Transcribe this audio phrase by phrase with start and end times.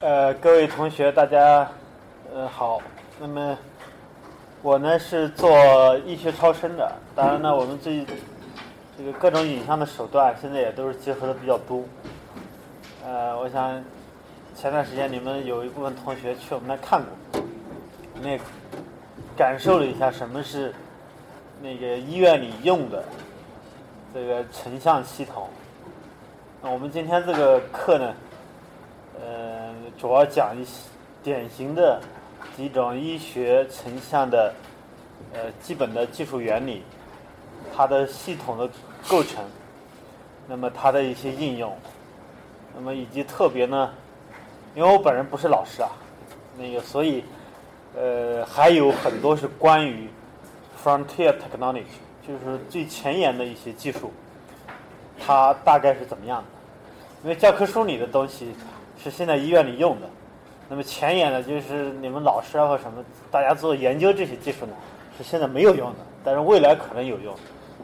[0.00, 1.68] 呃，各位同学，大家
[2.32, 2.80] 呃好。
[3.18, 3.58] 那么
[4.62, 8.06] 我呢是做医学超声的，当然呢，我们这
[8.96, 11.82] 这个各种影像的手段现在也都是结合的比较多。
[13.04, 13.82] 呃，我想
[14.54, 17.02] 前段时间你们有一部分同学去我们那看
[17.32, 17.42] 过，
[18.22, 18.38] 那
[19.36, 20.72] 感受了一下什么是
[21.60, 23.02] 那个医院里用的
[24.14, 25.48] 这个成像系统。
[26.62, 28.14] 那我们今天这个课呢，
[29.98, 30.70] 主要讲一些
[31.24, 32.00] 典型的
[32.56, 34.54] 几种医学成像的
[35.32, 36.84] 呃基本的技术原理，
[37.76, 38.70] 它的系统的
[39.08, 39.44] 构成，
[40.46, 41.76] 那么它的一些应用，
[42.76, 43.92] 那么以及特别呢，
[44.76, 45.90] 因为我本人不是老师啊，
[46.56, 47.24] 那个所以
[47.96, 50.08] 呃还有很多是关于
[50.80, 51.82] frontier technology，
[52.26, 54.12] 就是最前沿的一些技术，
[55.18, 56.44] 它大概是怎么样的？
[57.24, 58.54] 因为教科书里的东西。
[59.02, 60.06] 是现在医院里用的，
[60.68, 64.72] 那么前沿的，就是你们老师啊或什么，大家做研究这些技术呢，
[65.16, 67.34] 是现在没有用的，但是未来可能有用，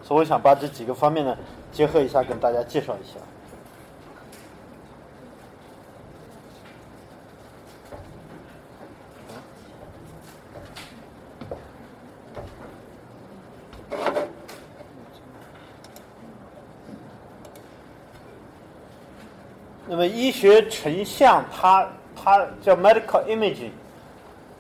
[0.03, 1.37] 所以我想把这几个方面呢
[1.71, 3.21] 结合一下，跟大家介绍一下。
[19.95, 23.71] 那么医学成像，它它叫 medical imaging。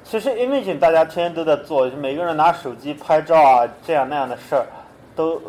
[0.05, 4.65] 其实 imaging 大家天天都在做，每个人拿手机拍照啊，这样那样的事儿，
[5.17, 5.43] 都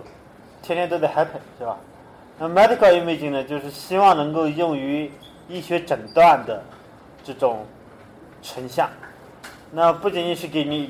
[0.64, 1.77] 天天都在 happen，是吧？
[2.39, 5.11] 那 medical imaging 呢，就是希望能够用于
[5.47, 6.64] 医学诊断的
[7.23, 7.64] 这种
[8.42, 8.89] 成像。
[9.70, 10.89] 那不仅仅是给你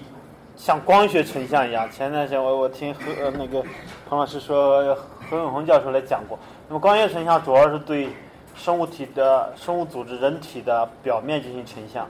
[0.55, 3.61] 像光学成像一样，前段时间我我听何呃那个
[4.09, 4.95] 彭老师说，
[5.29, 6.39] 何永红教授来讲过。
[6.69, 8.07] 那么光学成像主要是对
[8.55, 12.07] 生物体的生物组织、人体的表面进行成像，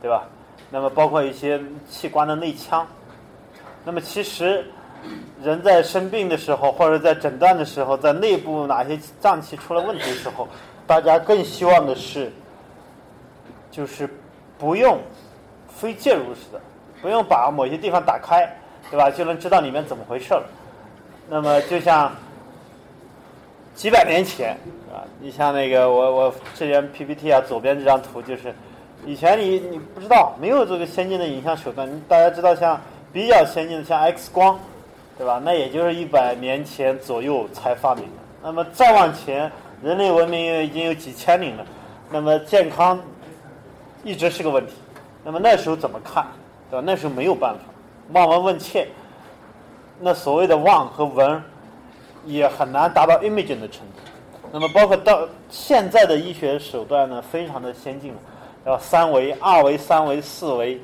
[0.00, 0.24] 对吧？
[0.70, 2.86] 那么包括一些器官的内腔。
[3.84, 4.64] 那么其实
[5.42, 10.48] 人在生病的时候，或者在诊断的时候，在内部哪些脏器出了问题的时候，
[10.86, 12.32] 大家更希望的是，
[13.70, 14.08] 就是
[14.58, 14.98] 不用
[15.68, 16.60] 非介入式的，
[17.02, 18.48] 不用把某些地方打开，
[18.90, 19.10] 对吧？
[19.10, 20.44] 就能知道里面怎么回事了。
[21.28, 22.10] 那么就像。
[23.74, 24.50] 几百年前，
[24.92, 28.54] 啊，你像那个我我这边 PPT 啊，左边这张图就是，
[29.06, 31.88] 以前你你不知道，没有这个先进的影像手段。
[32.06, 32.78] 大家知道像
[33.12, 34.60] 比较先进的像 X 光，
[35.16, 35.40] 对吧？
[35.42, 38.10] 那也就是一百年前左右才发明的。
[38.42, 39.50] 那么再往前，
[39.82, 41.64] 人类文明已经有几千年了，
[42.10, 43.00] 那么健康
[44.04, 44.74] 一直是个问题。
[45.24, 46.26] 那么那时候怎么看，
[46.70, 46.82] 对吧？
[46.86, 47.60] 那时候没有办法，
[48.12, 48.86] 望闻问切，
[49.98, 51.42] 那所谓的望和闻。
[52.24, 54.00] 也很难达到 imaging 的程度。
[54.52, 58.18] 那么，包括到现在的医学手段呢，非常的先进了，
[58.66, 60.78] 要三维、二维、三维、四维，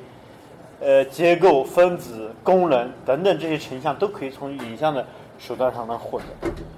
[0.79, 5.05] 呃，结构、分子、功能等等这些成像都可以从影像的
[5.37, 6.25] 手段上能获得。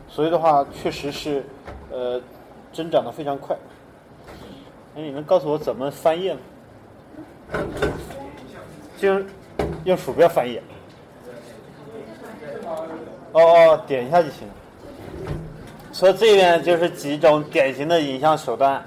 [0.09, 1.45] 所以的话，确实是
[1.91, 2.22] 呃
[2.73, 3.55] 增长的非常快。
[4.93, 6.39] 那你能告诉我怎么翻页吗？
[8.97, 9.22] 就
[9.85, 10.61] 用鼠标翻页。
[13.34, 14.47] 哦哦，点一下就行。
[15.92, 18.84] 所以这边就是几种典型的影像手段。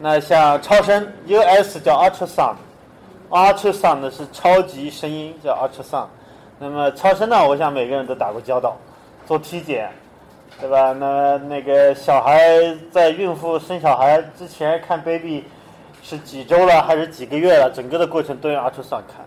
[0.00, 6.06] 那像超声，US 叫 ultrasound，ultrasound 是超级声音，叫 ultrasound。
[6.58, 8.76] 那么超声呢，我想每个人都打过交道，
[9.26, 9.90] 做体检，
[10.60, 10.92] 对吧？
[10.92, 12.40] 那那个小孩
[12.92, 15.44] 在孕妇生小孩之前看 baby
[16.02, 19.26] 是几周了还是几个月了，整个的过程都用 ultrasound 看。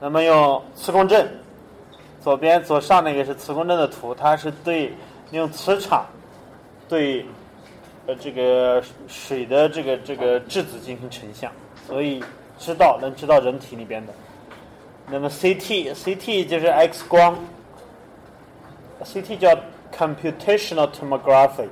[0.00, 1.28] 那么用磁共振。
[2.26, 4.92] 左边左上那个是磁共振的图，它是对
[5.30, 6.04] 用磁场
[6.88, 7.24] 对
[8.08, 11.52] 呃这个水的这个这个质子进行成像，
[11.86, 12.20] 所以
[12.58, 14.12] 知道能知道人体里边的。
[15.08, 17.38] 那么 CT CT 就是 X 光
[19.04, 19.56] ，CT 叫
[19.96, 21.68] computational tomography，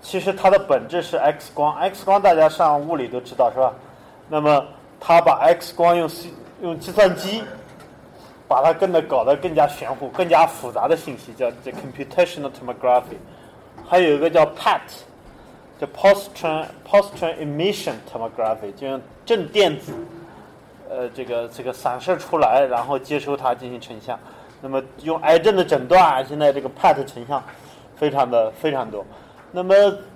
[0.00, 3.74] 其实它的本质是 X 光，X 光大家上物理都知道是吧？
[4.30, 4.64] 那么
[4.98, 6.10] 它把 X 光用
[6.62, 7.42] 用计算机。
[8.48, 13.18] 把它更的搞得更加玄乎、更加复杂的信息叫这 computational tomography，
[13.86, 14.80] 还有一个叫 PET，
[15.78, 19.92] 叫 positron positron emission tomography，就用正电子，
[20.88, 24.18] 呃，这个这个散射出来，然后接收它进行成像。
[24.62, 27.44] 那么用癌症的诊断，现在这个 PET 成像
[27.96, 29.04] 非常的非常多。
[29.52, 29.74] 那么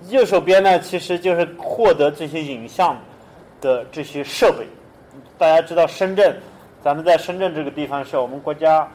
[0.09, 2.97] 右手边呢，其实就是获得这些影像
[3.61, 4.67] 的这些设备。
[5.37, 6.35] 大家知道深圳。
[6.83, 8.89] 咱们在深圳这个地方是我们国家，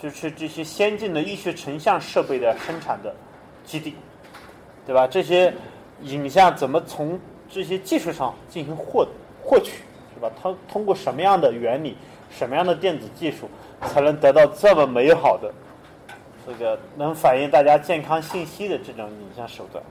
[0.00, 3.14] 就是这些先进的医学成像设备的生产的
[3.64, 3.94] 基地，
[4.86, 5.06] 对吧？
[5.06, 5.52] 这些
[6.02, 9.06] 影像怎么从这些技术上进行获
[9.42, 9.82] 获取，
[10.14, 10.30] 是吧？
[10.42, 11.96] 它通过什么样的原理，
[12.30, 13.50] 什么样的电子技术，
[13.82, 15.52] 才能得到这么美好的
[16.46, 19.84] 这个能反映大家健康信息的这种影像手段？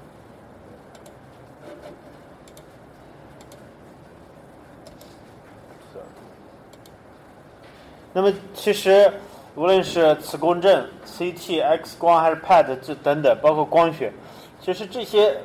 [8.19, 9.09] 那么，其实
[9.55, 14.11] 无论是磁共振、CT、X 光还是 PET 这等等，包括光学，
[14.59, 15.37] 其实这些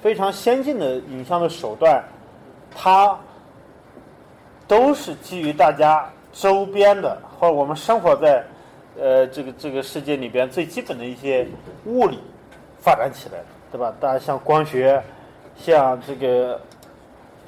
[0.00, 2.02] 非常先进的影像的手段，
[2.74, 3.20] 它
[4.66, 8.42] 都是基于大家周边的或者我们生活在
[8.98, 11.46] 呃这个这个世界里边最基本的一些
[11.84, 12.18] 物理
[12.80, 13.92] 发展起来的，对吧？
[14.00, 15.02] 大家像光学，
[15.54, 16.58] 像这个。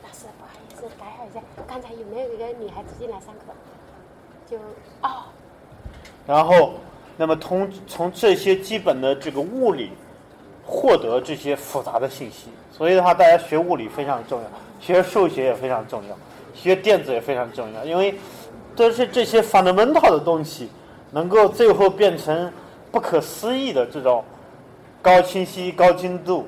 [0.02, 3.54] 老师，不好意思，打扰一下，刚才有没有一个女孩子进来上课？
[4.48, 4.56] 就
[5.02, 5.24] 哦，
[6.26, 6.74] 然后，
[7.16, 9.90] 那么从从这些基本的这个物理
[10.64, 14.46] 获得这些复杂的信息，所以的话，大家学物理非常重要，
[14.80, 16.16] 学数学也非常重要，
[16.54, 18.14] 学电子也非常重要，因为
[18.76, 20.70] 都是这些 fundamental 的东西，
[21.10, 22.52] 能够最后变成
[22.92, 24.22] 不可思议的这种
[25.02, 26.46] 高清晰、高精度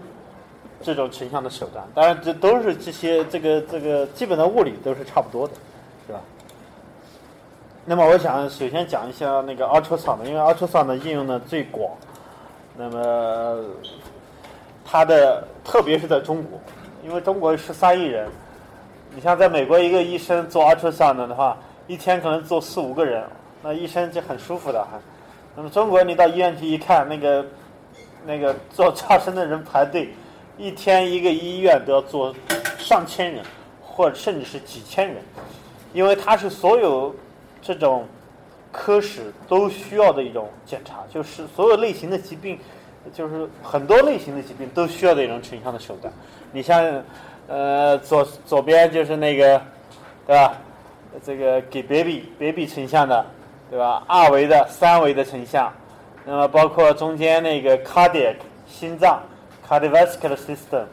[0.81, 1.85] 这种成像的手段。
[1.95, 5.55] 当然，这都是这些这个这个基本的物理都是差不多的？
[7.89, 11.91] 那么我想首先讲一下那个 ultrasound，因为 ultrasound 的应用呢最广。
[12.77, 13.65] 那么
[14.85, 16.61] 它的特别是在中国，
[17.03, 18.29] 因为中国十三亿人，
[19.15, 21.57] 你像在美国一个医生做 ultrasound 的话，
[21.87, 23.25] 一天可能做四五个人，
[23.63, 25.01] 那医生就很舒服的哈。
[25.57, 27.47] 那么中国你到医院去一看，那个
[28.27, 30.11] 那个做超声的人排队，
[30.59, 32.35] 一天一个医院都要做
[32.77, 33.43] 上千人，
[33.83, 35.17] 或者甚至是几千人，
[35.95, 37.15] 因为它是所有。
[37.61, 38.07] 这种
[38.71, 42.59] 科室都需要的一种检查，就是所有类型的疾病，
[43.13, 46.13] 就是很多类型的疾病都需要的一种成像的手段。
[46.53, 47.03] 你像，
[47.47, 49.61] 呃，左左边就是那个，
[50.27, 50.53] 对吧？
[51.25, 53.25] 这个给 baby baby 成像的，
[53.71, 54.05] 对吧？
[54.07, 55.73] 二维的、三维的成像，
[56.25, 59.21] 那么包括中间那个 cardiac 心脏
[59.67, 60.85] cardiovascular system，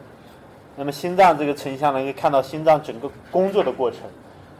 [0.74, 4.00] 那么心脏这个成像呢，可以看到心脏整个工作的过程，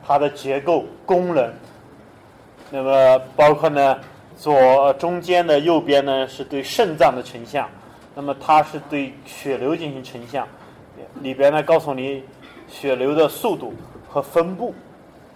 [0.06, 1.50] 它的结构、功能。
[2.68, 3.96] 那么包括呢，
[4.36, 7.68] 左中间的右边呢是对肾脏的成像，
[8.12, 10.46] 那么它是对血流进行成像，
[11.20, 12.24] 里边呢告诉你
[12.66, 13.72] 血流的速度
[14.08, 14.74] 和分布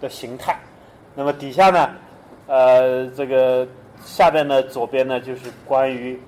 [0.01, 0.59] 的形态。
[1.15, 1.89] 那么底下呢，
[2.47, 3.65] 呃，这个
[4.03, 6.19] 下边的左边呢就是关于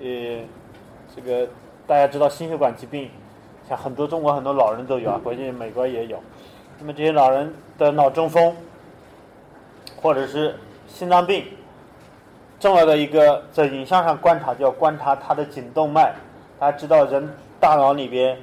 [0.00, 0.40] 呃
[1.14, 1.48] 这个
[1.86, 3.08] 大家知道心血管疾病，
[3.68, 6.20] 像很多中国很多老人都有啊，国际美国也有。
[6.80, 8.52] 那么这些老人的脑中风。
[10.02, 10.54] 或者是
[10.88, 11.46] 心脏病，
[12.58, 16.12] 重要的一个在影像上观察，就要观察它的颈动脉。
[16.58, 17.28] 大家知道，人
[17.60, 18.36] 大脑里边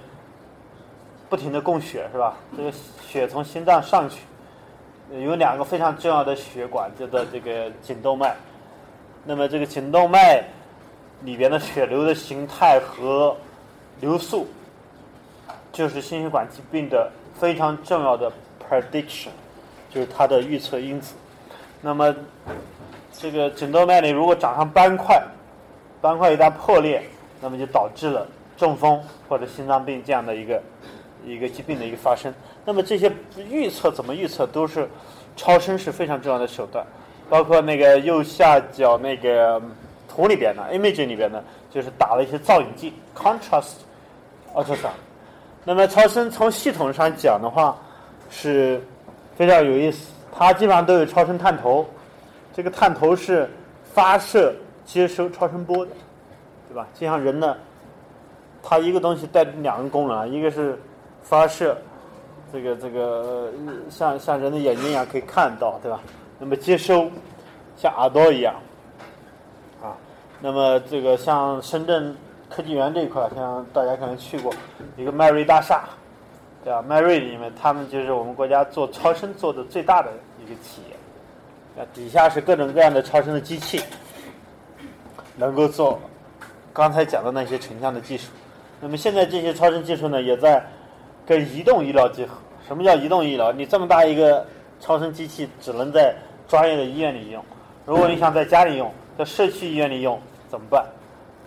[1.29, 2.37] 不停的供血，是吧？
[2.55, 2.71] 这个
[3.05, 4.21] 血从心脏上去，
[5.11, 8.35] 有两个非常重要的血管，叫做这个颈动脉。
[9.25, 10.41] 那么这个颈动脉
[11.23, 13.35] 里边的血流的形态和
[13.99, 14.47] 流速，
[15.73, 18.31] 就是心血管疾病的非常重要的
[18.67, 19.27] prediction，
[19.89, 21.15] 就是它的预测因子。
[21.81, 22.13] 那么，
[23.13, 25.21] 这个颈动脉里如果长上斑块，
[26.01, 27.01] 斑块一旦破裂，
[27.39, 28.27] 那么就导致了
[28.57, 30.61] 中风或者心脏病这样的一个
[31.25, 32.33] 一个疾病的一个发生。
[32.65, 33.11] 那么这些
[33.49, 34.89] 预测怎么预测，都是
[35.37, 36.85] 超声是非常重要的手段。
[37.29, 39.61] 包括那个右下角那个
[40.07, 43.75] 图里边的 image 里边呢，就是打了一些造影剂 contrast
[44.53, 44.97] ultrasound。
[45.63, 47.77] 那么超声从系统上讲的话，
[48.29, 48.81] 是
[49.37, 50.11] 非常有意思。
[50.39, 51.85] 它基本上都有超声探头，
[52.53, 53.49] 这个探头是
[53.93, 54.55] 发射、
[54.85, 55.91] 接收超声波的，
[56.69, 56.87] 对吧？
[56.97, 57.57] 就像人呢，
[58.63, 60.79] 它一个东西带两个功能啊，一个是
[61.21, 61.77] 发射，
[62.53, 63.51] 这个这个
[63.89, 65.99] 像像人的眼睛一样可以看到，对吧？
[66.39, 67.11] 那么接收，
[67.75, 68.55] 像耳朵一样，
[69.83, 69.91] 啊，
[70.39, 72.15] 那么这个像深圳
[72.49, 74.53] 科技园这一块，像大家可能去过
[74.95, 75.83] 一个迈瑞大厦，
[76.63, 76.81] 对吧？
[76.81, 80.09] 迈瑞里面，他们就是我们国家做超声做的最大的。
[80.49, 80.95] 一个企业，
[81.77, 83.79] 那底下是各种各样的超声的机器，
[85.37, 85.99] 能够做
[86.73, 88.31] 刚才讲的那些成像的技术。
[88.81, 90.65] 那么现在这些超声技术呢，也在
[91.25, 92.33] 跟移动医疗结合。
[92.67, 93.51] 什么叫移动医疗？
[93.51, 94.45] 你这么大一个
[94.79, 96.15] 超声机器，只能在
[96.47, 97.43] 专业的医院里用。
[97.85, 100.83] 如果你想在家里用，在社区医院里用，怎么办？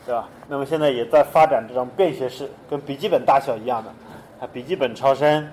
[0.07, 0.29] 对吧？
[0.47, 3.91] 那么现在也在发展这种便携式，跟笔记本大小一样的，
[4.41, 5.49] 啊，笔记本超声。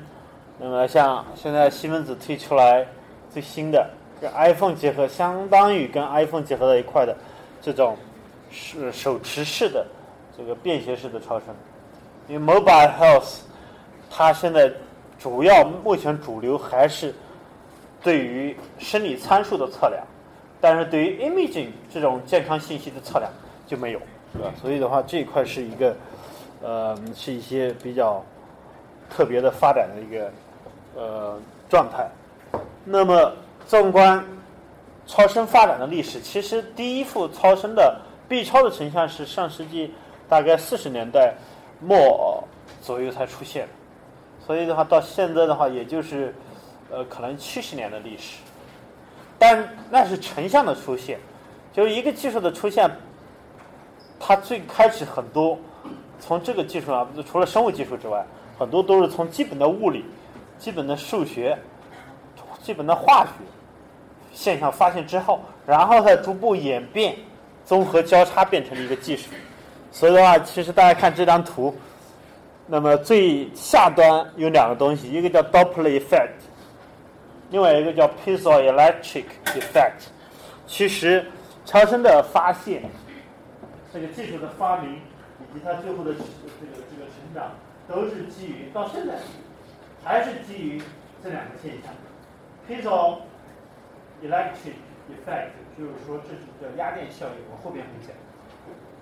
[0.59, 2.85] 那么像现在西门子推出来。
[3.31, 7.15] 最新的跟 iPhone 结合，相当于跟 iPhone 结合在一块的
[7.61, 7.95] 这种
[8.51, 9.85] 是手持式的
[10.37, 11.47] 这个便携式的超声。
[12.27, 13.39] 因为 Mobile Health
[14.09, 14.71] 它现在
[15.17, 17.13] 主要目前主流还是
[18.01, 20.03] 对于生理参数的测量，
[20.61, 23.31] 但是对于 imaging 这种健康信息的测量
[23.67, 23.99] 就没有，
[24.33, 24.53] 是吧？
[24.61, 25.95] 所以的话，这一块是一个
[26.61, 28.23] 呃，是一些比较
[29.09, 30.31] 特别的发展的一个
[30.95, 32.09] 呃状态。
[32.91, 33.31] 那么，
[33.67, 34.25] 纵观
[35.05, 39.93] 超声发展的历史，其实第一幅超声的 B 超的成像是上世纪
[40.27, 41.35] 大概四十年代
[41.79, 42.43] 末
[42.81, 43.67] 左右才出现，
[44.43, 46.33] 所以的话到现在的话，也就是
[46.89, 48.39] 呃可能七十年的历史。
[49.37, 51.19] 但那是成像的出现，
[51.71, 52.89] 就是一个技术的出现，
[54.19, 55.55] 它最开始很多
[56.19, 58.25] 从这个技术上，除了生物技术之外，
[58.57, 60.03] 很多都是从基本的物理、
[60.57, 61.55] 基本的数学。
[62.69, 63.31] 基本的化学
[64.31, 67.15] 现象发现之后，然后再逐步演变、
[67.65, 69.31] 综合交叉变成了一个技术。
[69.91, 71.75] 所以的话，其实大家看这张图，
[72.67, 76.29] 那么最下端有两个东西，一个叫 Doppler effect，
[77.49, 80.05] 另外一个叫 piezoelectric effect。
[80.67, 81.25] 其实
[81.65, 82.83] 超声的发现、
[83.91, 86.25] 这个技术的发明以及它最后的这个
[86.61, 87.49] 这个成长，
[87.87, 89.15] 都是基于到现在
[90.03, 90.79] 还是基于
[91.23, 91.91] 这两个现象。
[92.69, 93.21] Piezo
[94.21, 94.77] electric
[95.09, 98.13] effect 就是说这是叫压电效应，我后边会讲，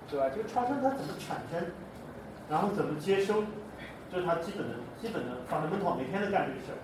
[0.08, 0.34] 对吧？
[0.34, 1.68] 就超声它怎么产生，
[2.48, 3.44] 然后怎么接收，
[4.10, 6.80] 这是它基本的、基本的 fundamental，每天都干这个事儿。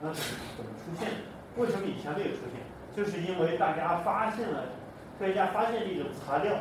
[0.00, 1.10] 那怎么怎么出现？
[1.56, 2.62] 为什么以前没有出现？
[2.94, 4.62] 就是因为大家发现了，
[5.18, 6.54] 科学家发现了一种材料，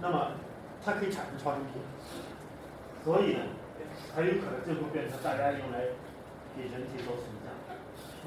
[0.00, 0.30] 那么
[0.84, 1.82] 它可以产生超声波，
[3.02, 3.40] 所以呢，
[4.14, 5.80] 很有可能最后变成大家用来
[6.54, 7.35] 给人体做成像。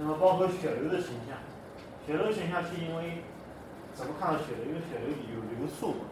[0.01, 1.35] 那么包括血流的成像，
[2.07, 3.21] 血流成像是因为
[3.93, 4.67] 怎么看到血流？
[4.67, 6.05] 因为血流有流速嘛。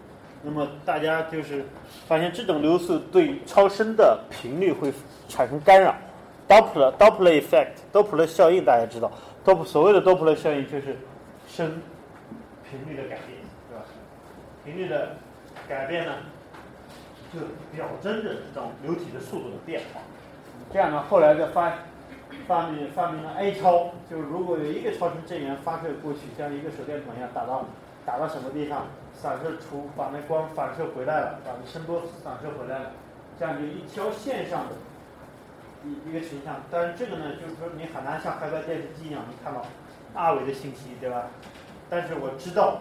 [0.43, 1.63] 那么大家就是
[2.05, 4.91] 发现这种流速对超声的频率会
[5.29, 5.95] 产生干扰。
[6.49, 9.09] Doppler Doppler effect，Doppler 效应大家知道
[9.45, 10.97] ，Dop 所谓的 Doppler 效应就是
[11.47, 11.81] 声
[12.69, 13.39] 频率的改变，
[13.69, 13.85] 对吧？
[14.65, 15.15] 频率的
[15.67, 16.11] 改变呢，
[17.33, 17.39] 就
[17.73, 20.01] 表征着这种流体的速度的变化。
[20.73, 21.73] 这样呢，后来的发。
[22.47, 27.65] 发明发明了 A 超，就是如果有一个超声震源发射过去，像一个手电筒一样打到
[28.05, 32.91] 打到什么地方，散射出把那光反射回来了，把那声波反射回来了，
[33.37, 34.75] 这样就一条线上的
[35.83, 36.55] 一一个成像。
[36.71, 39.65] 但是这个呢，就是说你很难像海外电视机一样能看到
[40.13, 41.25] 二维的信息，对吧？
[41.89, 42.79] 但是我知道，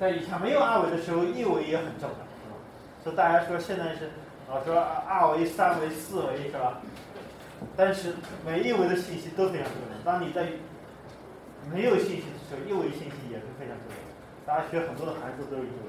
[0.00, 2.56] 在以前没有二维的时候，一维也很重要，是吧？
[3.04, 4.10] 所以大家说现在是
[4.50, 6.80] 啊，说二维、三维、四维，是吧？
[7.76, 9.98] 但是每一维的信息都非常重要。
[10.04, 10.48] 当你在
[11.70, 13.98] 没有信息的时候，一维信息也是非常重要。
[14.46, 15.88] 大家学很多的函数都是一维。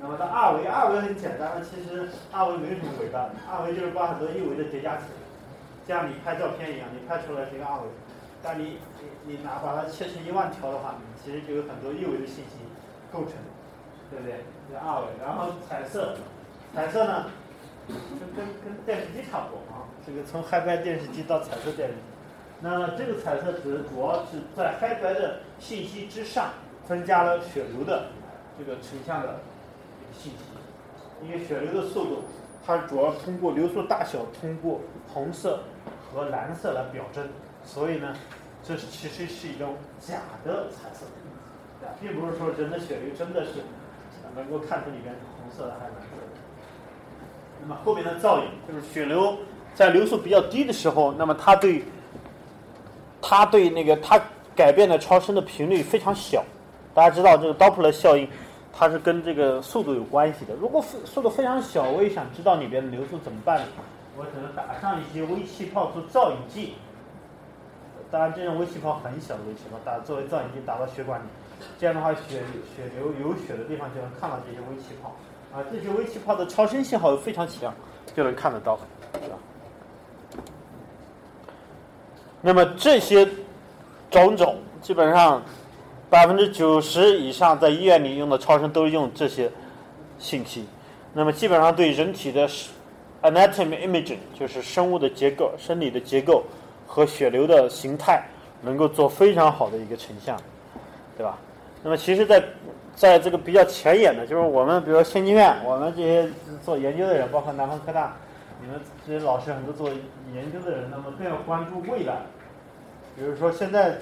[0.00, 5.18] 那么到二维，二维很简单，其实二维没有什么伟大的，二维就是把很多一维的叠加起来，
[5.88, 7.88] 像你拍照片一样，你拍出来是一个二维。
[8.40, 8.78] 但你
[9.26, 12.62] 你你拿把它切成一万条的话，其实就有很多一维的信息
[13.10, 13.34] 构成，
[14.08, 14.46] 对不对？
[14.70, 15.10] 是二维。
[15.18, 16.14] 然后彩色，
[16.72, 17.26] 彩色呢，
[17.88, 17.96] 跟
[18.38, 19.77] 跟跟电视机差不多啊。
[20.08, 22.00] 这个从黑白电视机到彩色电视机，
[22.62, 26.48] 那这个彩色纸主要是在黑白的信息之上
[26.86, 28.06] 增加了血流的
[28.58, 29.38] 这个成像的
[30.14, 30.38] 信息，
[31.22, 32.22] 因为血流的速度，
[32.64, 34.80] 它主要通过流速大小，通过
[35.12, 35.60] 红色
[36.10, 37.28] 和蓝色来表征，
[37.62, 38.16] 所以呢，
[38.64, 41.04] 这其实是一种假的彩色，
[42.00, 43.60] 并不是说人的血流真的是
[44.34, 46.40] 能够看出里面是红色的还是蓝色的。
[47.60, 49.36] 那么后面的造影就是血流。
[49.78, 51.84] 在流速比较低的时候，那么它对
[53.22, 54.20] 它对那个它
[54.56, 56.44] 改变的超声的频率非常小。
[56.92, 58.28] 大家知道这个 Doppler 效应，
[58.72, 60.54] 它是跟这个速度有关系的。
[60.54, 63.60] 如果速度非常小，我也想知道里边的流速怎么办？
[64.16, 66.74] 我只能打上一些微气泡做造影剂。
[68.10, 71.24] 当然，这种微气泡很小的微气泡，打作为造影剂打到血管里，
[71.78, 72.42] 这样的话血
[72.74, 75.14] 血流有血的地方就能看到这些微气泡。
[75.54, 77.72] 啊，这些微气泡的超声信号又非常强，
[78.16, 78.76] 就能看得到，
[79.22, 79.36] 是吧？
[82.40, 83.26] 那么这些
[84.10, 85.42] 种种，基本上
[86.08, 89.50] 百分之九十以上在医院里用的超声都是用这些
[90.18, 90.64] 信息。
[91.12, 92.48] 那么基本上对人体的
[93.22, 96.44] anatomy imaging，就是生物的结构、生理的结构
[96.86, 98.22] 和血流的形态，
[98.62, 100.38] 能够做非常好的一个成像，
[101.16, 101.36] 对吧？
[101.82, 102.42] 那么其实，在
[102.94, 106.28] 在这个比较前沿的，就是我们比如说先进院，我们这些
[106.64, 108.16] 做研究的人，包括南方科大。
[108.60, 109.88] 你们这些老师很多做
[110.34, 112.22] 研究的人，那么更要关注未来。
[113.16, 113.98] 比如说现在，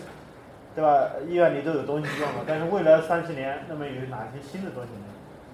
[0.75, 1.09] 对吧？
[1.29, 5.07] 医院里都有东西用了，但是未来三十年，那么有哪些新的东西呢？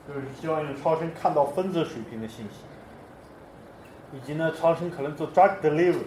[0.08, 2.60] 就是希望用超声看到分子水平的信息。
[4.14, 6.02] 以及呢，超声可能做 drug delivery，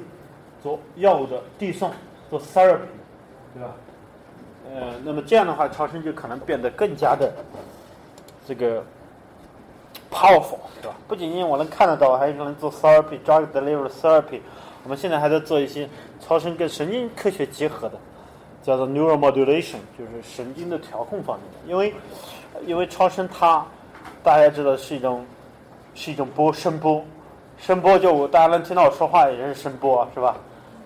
[0.62, 1.92] 做药物的递送，
[2.30, 2.82] 做 therapy，
[3.54, 3.72] 对吧？
[4.74, 7.34] 呃，那么这样的话，超声就可能变得更加的
[8.46, 8.84] 这个
[10.12, 10.95] powerful，对吧？
[11.07, 14.39] 不仅仅我能看得到，还可能做 therapy、drug delivery therapy。
[14.83, 17.97] 我们现在还在做一些超声跟神经科学结合的，
[18.62, 21.71] 叫做 neural modulation，就是神经的调控方面的。
[21.71, 21.93] 因为
[22.65, 23.65] 因为超声它
[24.24, 25.25] 大家知道是一种
[25.93, 27.03] 是一种波声波，
[27.57, 30.38] 声波就大家能听到我说话也是声波，是吧？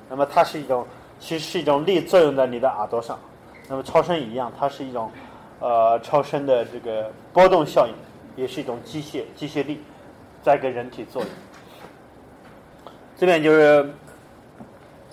[0.10, 0.86] 那么它是一种
[1.20, 3.20] 其实是一种力作用在你的耳朵上。
[3.68, 5.12] 那么超声一样，它是一种
[5.60, 7.94] 呃超声的这个波动效应，
[8.40, 9.82] 也是一种机械机械力
[10.42, 11.32] 在给人体作用。
[13.18, 13.88] 这边就是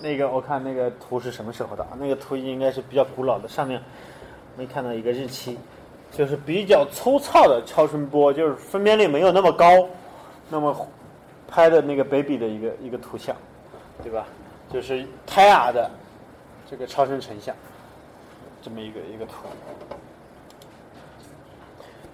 [0.00, 1.96] 那个我看那个图是什么时候的啊？
[1.98, 3.82] 那个图应该是比较古老的，上面
[4.56, 5.58] 没看到一个日期，
[6.12, 9.88] 就是比较粗糙的超声波，就是分辨率没有那么高，
[10.48, 10.88] 那么
[11.48, 13.34] 拍的那个 baby 的一个一个图像，
[14.02, 14.26] 对吧？
[14.72, 15.90] 就是胎儿的
[16.70, 17.54] 这个超声成像。
[18.62, 19.46] 这么一个一个图，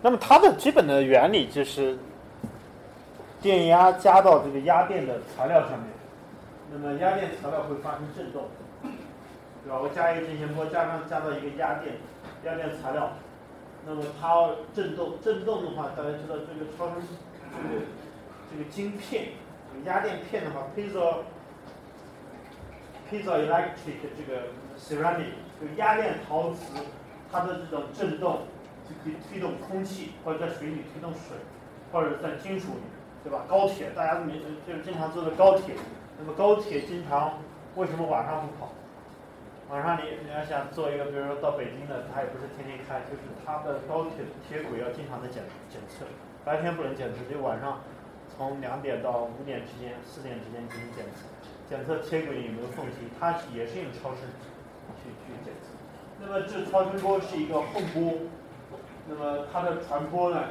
[0.02, 1.96] 那么它的基本的原理就是
[3.40, 5.88] 电压加到这个压电的材料上面，
[6.72, 8.42] 那么压电材料会发生振动，
[9.64, 9.78] 对吧？
[9.80, 11.94] 我加一个正弦波，加上加到一个压电
[12.44, 13.12] 压电材料，
[13.86, 16.96] 那么它振动振动的话，大家知道这个超声
[17.52, 17.84] 这个
[18.50, 19.28] 这个晶片
[19.84, 21.18] 压电片的话，piezo
[23.10, 25.26] piezoelectric 这个 ceramic。
[25.62, 26.82] 就压电陶瓷，
[27.30, 28.40] 它的这种振动
[29.02, 31.36] 可以推动空气，或者在水里推动水，
[31.92, 32.84] 或者在金属里，
[33.22, 33.44] 对吧？
[33.48, 35.74] 高铁大家没就是经常坐的高铁，
[36.18, 37.38] 那么高铁经常
[37.76, 38.72] 为什么晚上不跑？
[39.70, 46.04] 晚上你你要想坐一个，比如说到北京的，它也不是天天开，就是它的高铁铁轨要经常的检检测，
[46.44, 47.80] 白天不能检测，就晚上
[48.28, 51.28] 从两点到五点之间、四点之间进行检测，
[51.68, 54.28] 检测铁轨有没有缝隙，它也是用超声。
[55.02, 55.70] 去去检测，
[56.20, 58.12] 那么这超声波是一个厚波，
[59.08, 60.44] 那么它的传播呢，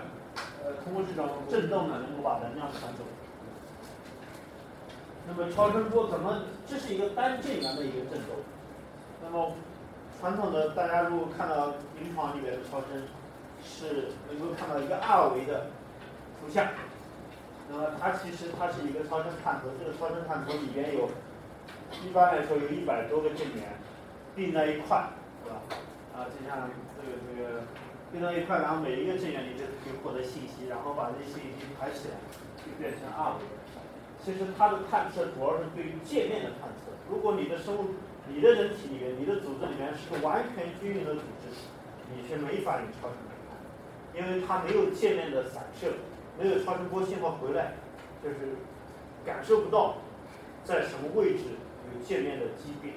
[0.63, 3.03] 呃，通过这种振动呢，能够把能量传走。
[5.27, 6.43] 那么超声波怎么？
[6.67, 8.35] 这是一个单正源的一个振动。
[9.23, 9.53] 那么
[10.19, 11.67] 传统的大家如果看到
[11.99, 12.87] 临床里面的超声，
[13.63, 15.67] 是能够看到一个二维的
[16.39, 16.67] 图像。
[17.69, 21.09] 那么它其实它是一个超声探头，这个超声探头里边有，
[22.03, 23.63] 一般来说有一百多个正源。
[24.33, 25.09] 并在一块，
[25.43, 25.59] 是吧？
[26.15, 27.59] 啊，就像这个这个
[28.11, 32.19] 并在一块，然后每一个正源你就可以获得信息，然后把这些信息排起来，
[32.59, 33.39] 就变成二维。
[34.23, 36.91] 其实它的探测主要是对于界面的探测。
[37.09, 37.95] 如果你的生物、
[38.27, 41.49] 你的人体里面、你的组织里面是个完全均匀的组织，
[42.13, 43.57] 你是没法用超声来看，
[44.13, 45.87] 因为它没有界面的散射，
[46.37, 47.73] 没有超声波信号回来，
[48.23, 48.55] 就是
[49.25, 49.95] 感受不到
[50.63, 51.45] 在什么位置
[51.91, 52.93] 有界面的畸变。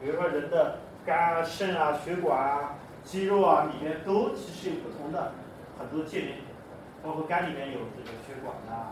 [0.00, 2.74] 比如说人的肝啊、肾啊、血管啊、
[3.06, 5.30] 肌肉啊里面都其实有不同的
[5.78, 6.38] 很多界面，
[7.04, 8.90] 包括肝里面有这个血管呐，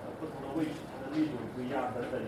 [0.00, 2.22] 呃不同的位置，它的密度不一样等等，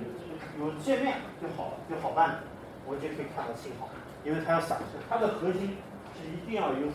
[0.59, 2.41] 有有界面就好就好办，
[2.85, 3.89] 我就可以看到信号，
[4.25, 5.79] 因为它要散射，它的核心
[6.19, 6.91] 是一定要有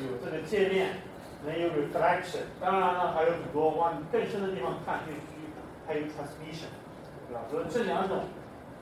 [0.00, 0.96] 有这个界面，
[1.44, 5.12] 能有 reflection，当然了还有很多往更深的地方看，就
[5.86, 6.72] 还有 transmission，
[7.28, 7.44] 对吧？
[7.50, 8.24] 所以这两种。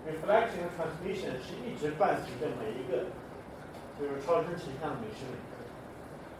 [0.04, 3.06] Reflection 和 transmission 是一直伴随着每一个
[3.98, 5.64] 就是超声成像的每时每刻。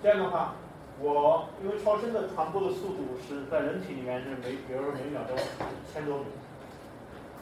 [0.03, 0.55] 这样的话，
[1.01, 6.25] 我因为超声的传播的速度是在人体里面是每，比如说每秒钟一千多米，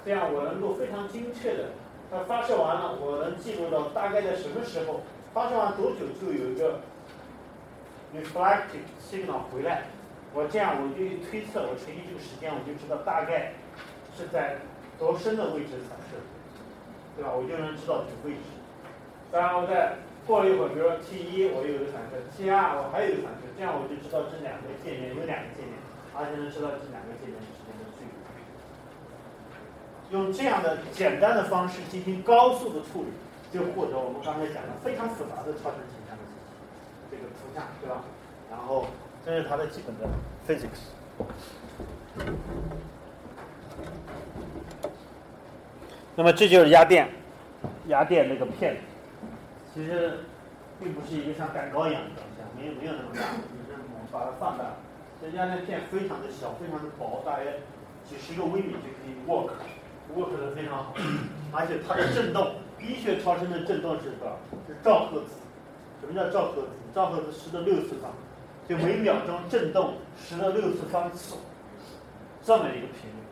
[0.05, 1.71] 这样我能够非常精确的，
[2.11, 5.01] 它发射完了，我能记录到大概在什么时候，
[5.33, 6.81] 发射完多久就有一个
[8.15, 9.85] reflective signal 回来，
[10.35, 13.55] 我这样我就推测，我乘以这个时间，我就知道大概
[14.17, 14.59] 是在。
[14.99, 16.17] 多深的位置散射，
[17.17, 17.33] 对吧？
[17.35, 18.62] 我就能知道这个位置。
[19.33, 25.81] 当然，我再过了一会儿，比如说 T 一我又有一个散射，T 二我还有一个散射，这样我就知道这两个界面有两个界面，
[26.13, 28.13] 而且能知道这两个界面之间的距离。
[30.13, 33.17] 用这样的简单的方式进行高速的处理，
[33.49, 36.23] 就获得我们刚才讲的非常复杂的超声成像的
[37.11, 38.05] 这个图像，对吧？
[38.53, 38.85] 然后
[39.25, 40.05] 这是它的基本的
[40.45, 40.93] physics。
[46.15, 47.09] 那么这就是压电，
[47.89, 48.77] 压电那个片，
[49.75, 50.21] 其实
[50.79, 54.77] 并不是一个像蛋糕一样的东西，没有没有那么大，就是我们把它放大，
[55.21, 57.61] 这压电片非常的小，非常的薄，大约
[58.05, 60.95] 几十个微米就可以 work，work 的非常好，
[61.53, 64.37] 而且它的振动，医学超声的振动是多少？
[64.67, 65.41] 是兆赫兹。
[66.01, 66.69] 什么叫兆赫兹？
[66.93, 68.11] 兆赫兹十的六次方，
[68.69, 71.37] 就每秒钟振动十的六次方次，
[72.43, 73.23] 这么一个频率。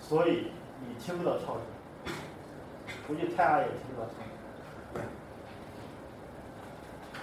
[0.00, 2.14] 所以你听不到超声，
[3.06, 4.33] 估计胎儿也听不到超声。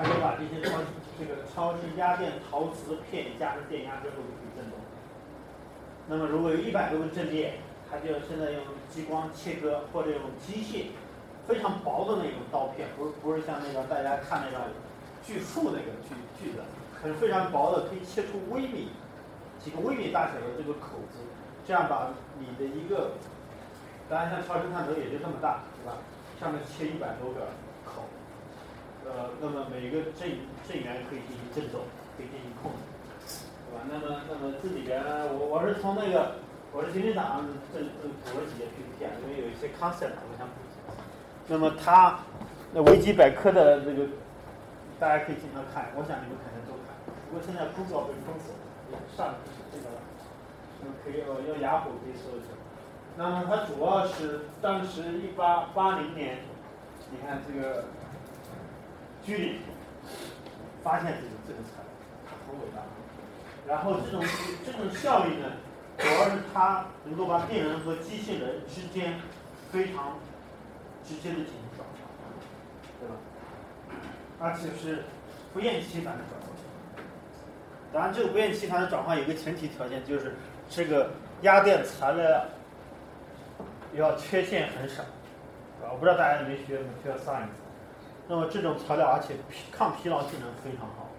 [0.02, 0.80] 他就把这些超
[1.20, 4.80] 这个超声压电陶瓷片加上电压之后就可以振动。
[6.08, 10.86] 那么如果有一百多个阵列，他就现在用激光切割或者用机械
[11.48, 14.74] 非常薄的那种刀片，不是不是像那个大家看那个
[15.24, 16.64] 锯树那个锯锯子，
[17.04, 18.90] 是非常薄的，可以切出微米
[19.60, 21.20] 几个微米大小的这个口子，
[21.68, 22.10] 这样把
[22.40, 23.12] 你的一个，
[24.10, 26.00] 当然像超声探头也就这么大，对吧？
[26.40, 27.54] 上面切一百多个，
[29.06, 30.30] 呃，那么每个阵
[30.68, 31.82] 阵员可以进行振动，
[32.18, 33.86] 可以进行控制，对吧？
[33.90, 35.02] 那么那么这里边，
[35.38, 36.36] 我我是从那个。
[36.74, 40.56] 我是今天早上这这补了几页 PPT 啊，因为有一些 concept 我想补。
[41.50, 42.18] 那么它
[42.72, 44.08] 那维基百科的这个
[44.98, 46.96] 大家可以经常看，我想你们肯定都看。
[47.28, 48.56] 不过现在 Google 被封锁
[48.96, 49.36] 了，上
[49.68, 50.00] 这个了。
[50.80, 52.56] 那可以用用雅虎可以搜一搜。
[53.18, 56.38] 那么它主要是当时一八八零年，
[57.12, 57.84] 你看这个
[59.24, 59.60] 居里
[60.84, 61.90] 发现这个这个材料，
[62.48, 62.82] 很伟大。
[63.68, 64.24] 然后这种
[64.66, 65.46] 这种效率呢？
[65.98, 69.20] 主要是它能够把病人和机器人之间
[69.72, 70.18] 非常
[71.06, 72.02] 直接的进行转换，
[73.00, 73.16] 对吧？
[74.40, 75.04] 而且是
[75.54, 76.50] 不厌其烦的转换。
[77.94, 80.36] 当然，这个不厌其烦的转换有个前提条件，就是
[80.70, 82.46] 这个压电材料
[83.94, 85.04] 要缺陷很少，
[85.92, 87.61] 我不知道大家有没有学 material science。
[88.28, 89.36] 那么这种材料，而且
[89.72, 91.10] 抗疲劳性能非常好，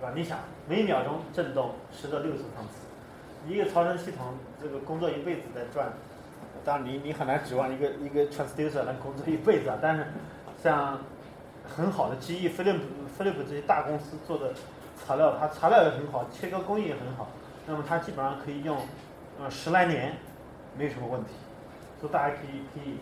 [0.00, 0.12] 对吧？
[0.14, 2.86] 你想，每秒钟振动十到六十趟次。
[3.46, 5.92] 一个超声系统，这个工作一辈子在转，
[6.64, 9.78] 当然你你很难指望一个一个 transducer 能工作一辈子啊。
[9.80, 10.06] 但是
[10.62, 10.98] 像
[11.64, 12.84] 很好的 GE、飞利浦、
[13.16, 14.52] 飞利浦这些大公司做的
[14.96, 17.28] 材料，它材料也很好，切割工艺也很好，
[17.66, 18.78] 那么它基本上可以用
[19.40, 20.16] 呃十来年，
[20.76, 21.30] 没有什么问题。
[22.00, 22.96] 所以大家可以可以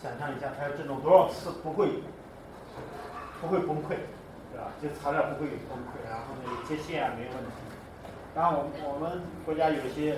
[0.00, 1.88] 想象一下，它要振动多少次不会
[3.42, 3.98] 不会崩溃，
[4.54, 4.70] 对吧？
[4.80, 7.50] 这材料不会有崩溃，然后那个接线啊没有问题。
[8.34, 10.16] 当然，我们我们国家有些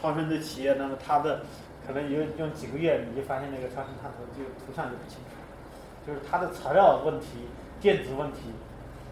[0.00, 1.40] 超声的企业，那么它的
[1.86, 7.48] 可能用用几个月，你就发现那个超声探头就图像就不清楚，就是它的材料问题、
[7.80, 8.52] 电子问题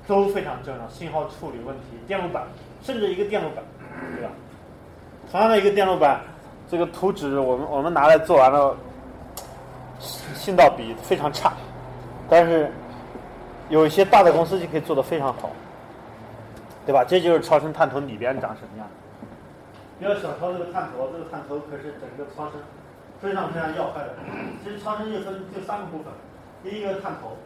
[0.07, 2.45] 都非常重要，信号处理问题、电路板，
[2.83, 3.65] 甚至一个电路板，
[4.15, 4.31] 对吧？
[5.33, 6.21] 同样的一个电路板，
[6.69, 8.77] 这个图纸我们我们拿来做完了，
[9.99, 11.55] 信道比非常差，
[12.29, 12.71] 但是
[13.69, 15.51] 有一些大的公司就可以做得非常好。
[16.87, 17.03] 对吧？
[17.03, 18.87] 这就是超声探头里边长什么样。
[19.99, 22.61] 比较小超这个探头，这个探头可是整个超声
[23.23, 24.17] 非常非常要害的。
[24.63, 26.13] 其实超声就分就三个部分，
[26.63, 27.39] 第一个探头，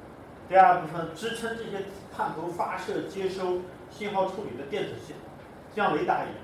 [0.48, 3.58] 第二部分支撑这些探头发射、接收
[3.92, 5.20] 信号处理的电子系统，
[5.72, 6.34] 像雷达一样，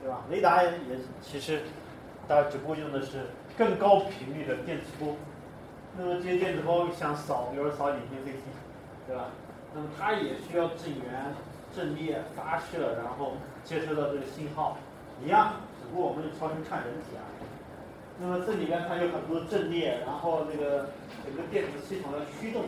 [0.00, 0.20] 对吧？
[0.30, 0.70] 雷达也
[1.20, 1.62] 其实
[2.28, 3.26] 大家只不过用的是
[3.56, 5.16] 更高频率的电磁波。
[5.96, 8.44] 那么这些电磁波想扫，比如扫隐形飞机，
[9.08, 9.24] 对吧？
[9.74, 11.34] 那么它也需要震源。
[11.76, 14.78] 阵列发射，然后接收到这个信号，
[15.22, 17.22] 一样，只不过我们是超声看人体啊。
[18.18, 20.88] 那么这里边它有很多阵列，然后那个
[21.24, 22.64] 整个电子系统的驱动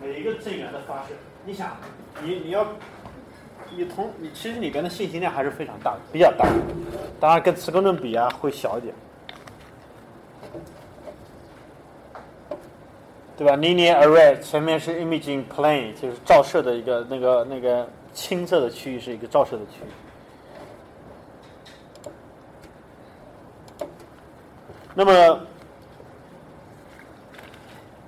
[0.00, 1.14] 每一个阵源的发射。
[1.44, 1.76] 你想，
[2.22, 2.64] 你你要，
[3.76, 6.46] 你从你其实里边的信息量还是非常大的，比较大。
[7.20, 8.94] 当然跟磁共振比啊会小一点，
[13.38, 17.88] 对吧？Linear array 前面是 imaging plane，就是照射的一个那个那个。
[18.14, 19.74] 青色的区域是一个照射的区
[23.78, 23.86] 域。
[24.92, 25.40] 那么，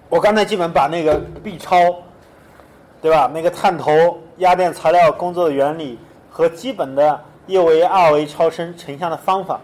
[0.09, 1.77] 我刚才基本把那个 B 超，
[3.01, 3.31] 对吧？
[3.33, 5.97] 那个探头压电材料工作的原理
[6.29, 9.61] 和基本的一维、二维超声成像的方法，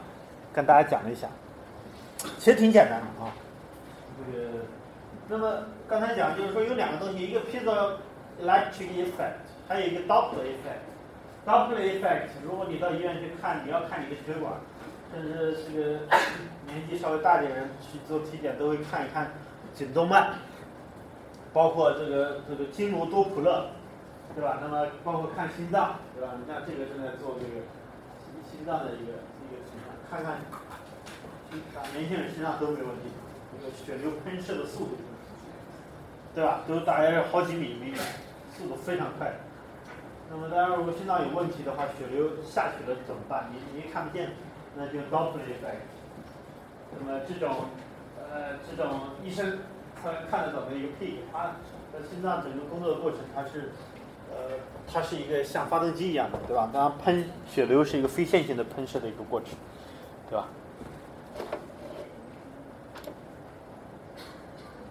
[0.53, 1.27] 跟大家讲了一下。
[2.39, 3.33] 其实挺简单的啊。
[5.29, 9.45] 那么刚才讲就是说有两个东西，一个 piezoelectric effect。
[9.69, 14.55] 还有一个 Doppler effect，Doppler effect，如果你到医院去看，你要看你的血管，
[15.13, 15.83] 甚至是个
[16.67, 19.29] 年纪稍微大点人去做体检，都会看一看
[19.75, 20.31] 颈动脉，
[21.53, 23.67] 包括这个这个经颅多普勒，
[24.37, 24.59] 对吧？
[24.63, 26.31] 那么包括看心脏，对吧？
[26.39, 27.67] 你看这个正在做这个
[28.49, 30.39] 心脏的一个一个情况，看看
[31.93, 33.11] 年轻人心脏都没问题，
[33.59, 34.95] 这个血流喷射的速度，
[36.37, 36.61] 对吧？
[36.69, 37.99] 都大约好几米每秒，
[38.53, 39.33] 速度非常快。
[40.31, 43.47] 那么当然，如果心脏有问题的话，血流下去了怎么办？
[43.51, 44.33] 你你看不见，
[44.77, 45.89] 那就 Doppler effect。
[46.93, 47.69] 那么这种
[48.19, 49.61] 呃这种医生
[50.03, 51.57] 他看得懂的一个 P，他
[51.95, 53.73] 的心脏整个工作的过程，它是
[54.31, 56.69] 呃它是一个像发动机一样的，对吧？
[56.71, 59.53] 当然喷血流是一个非线性的喷射的一个过程，
[60.29, 60.49] 对吧？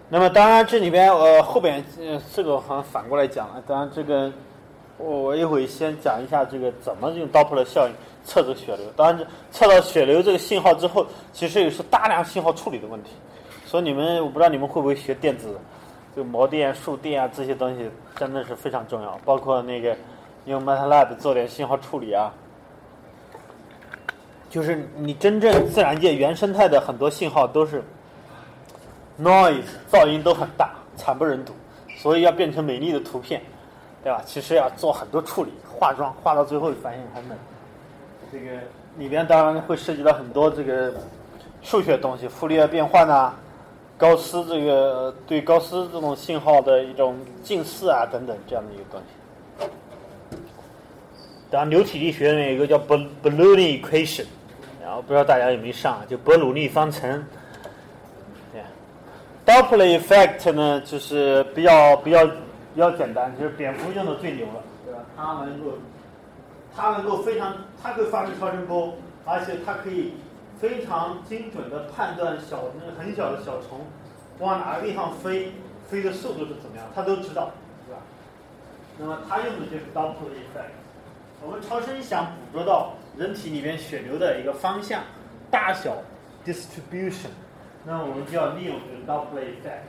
[0.08, 4.32] 那么当然这里边呃后边呃这个好像反过来讲了，当然这个
[4.98, 8.86] 我我一会先讲一下这个怎么用 Doppler 效应测这个血流。
[8.96, 13.10] 当然测到血流这个信号之后，其实也是大量信号处理的问题。
[13.64, 15.58] 所以你们我不知道你们会不会学电子，
[16.14, 19.96] 就模电、数电啊这些东西真的是非常重要，包括那个
[20.44, 22.32] 用 MATLAB 做点信号处理啊。
[24.48, 27.82] 就是你真正自然界原生态的很多信号都是
[29.20, 31.52] noise 噪音都很大，惨不忍睹，
[31.96, 33.40] 所以要变成美丽的图片，
[34.02, 34.22] 对吧？
[34.26, 37.34] 其实要做很多处理，化妆，化到最后发现很美。
[38.30, 38.60] 这个
[38.98, 40.94] 里边当然会涉及到很多这个
[41.62, 43.34] 数学东西，傅里叶变换啊，
[43.96, 49.06] 高斯这个对高斯这种信号的一种近似啊等等这样的一个东西。
[51.50, 54.26] 当然流体力学里面有一个叫 Balloon Equation。
[54.82, 57.24] 然后不知道大家有没有上，就伯努利方程。
[59.60, 65.00] 对，Doppler effect 呢，就是比较比较比较简单，就是蝙蝠用的最牛了，对吧？
[65.16, 65.78] 它能够，
[66.74, 70.14] 它能够非常，它可以发生超声波，而且它可以
[70.60, 73.80] 非常精准的判断小那个很小的小虫
[74.38, 75.52] 往哪个地方飞，
[75.88, 77.50] 飞的速度是怎么样，它都知道，
[77.86, 78.00] 对吧？
[78.98, 80.72] 那么它用的就是 Doppler effect。
[81.42, 82.92] 我们超声想捕捉到。
[83.16, 85.02] 人体里面血流的一个方向、
[85.50, 85.96] 大小、
[86.44, 87.28] distribution，
[87.86, 89.86] 那我们就要利用这个 Doppler effect。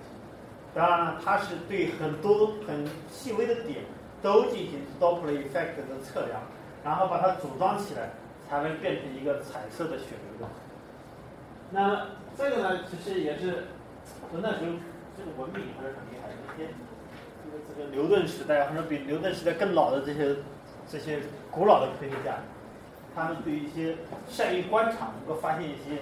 [0.75, 3.79] 当然，它是对很多很细微的点
[4.21, 6.39] 都进行 Doppler effect 的测量，
[6.83, 8.11] 然后把它组装起来，
[8.47, 10.05] 才能变成一个彩色的血
[10.37, 10.47] 流。
[11.71, 12.05] 那
[12.37, 13.65] 这个呢，其实也是
[14.31, 14.71] 那时候
[15.17, 16.35] 这个文明还是很厉害的。
[16.47, 16.69] 那些
[17.43, 20.35] 这个这个牛顿时代，或者比牛顿时代更老的这些
[20.87, 22.37] 这些古老的科学家。
[23.15, 23.95] 他们对一些
[24.29, 25.97] 善于观察，能够发现一些，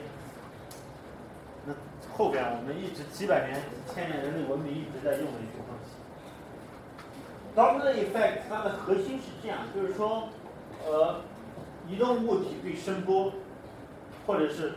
[2.17, 5.91] 后边我们一直几百年、几千年人类文明一直在用的一些东西。
[7.56, 10.30] Doppler effect 它的核心是这样，就是说，
[10.86, 11.21] 呃，
[11.89, 13.34] 移动物体对声波，
[14.25, 14.73] 或者是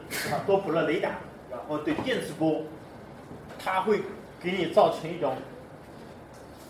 [0.46, 1.10] 多普勒雷达，
[1.50, 2.62] 然后对电磁波，
[3.58, 4.02] 它会
[4.40, 5.36] 给你造成一种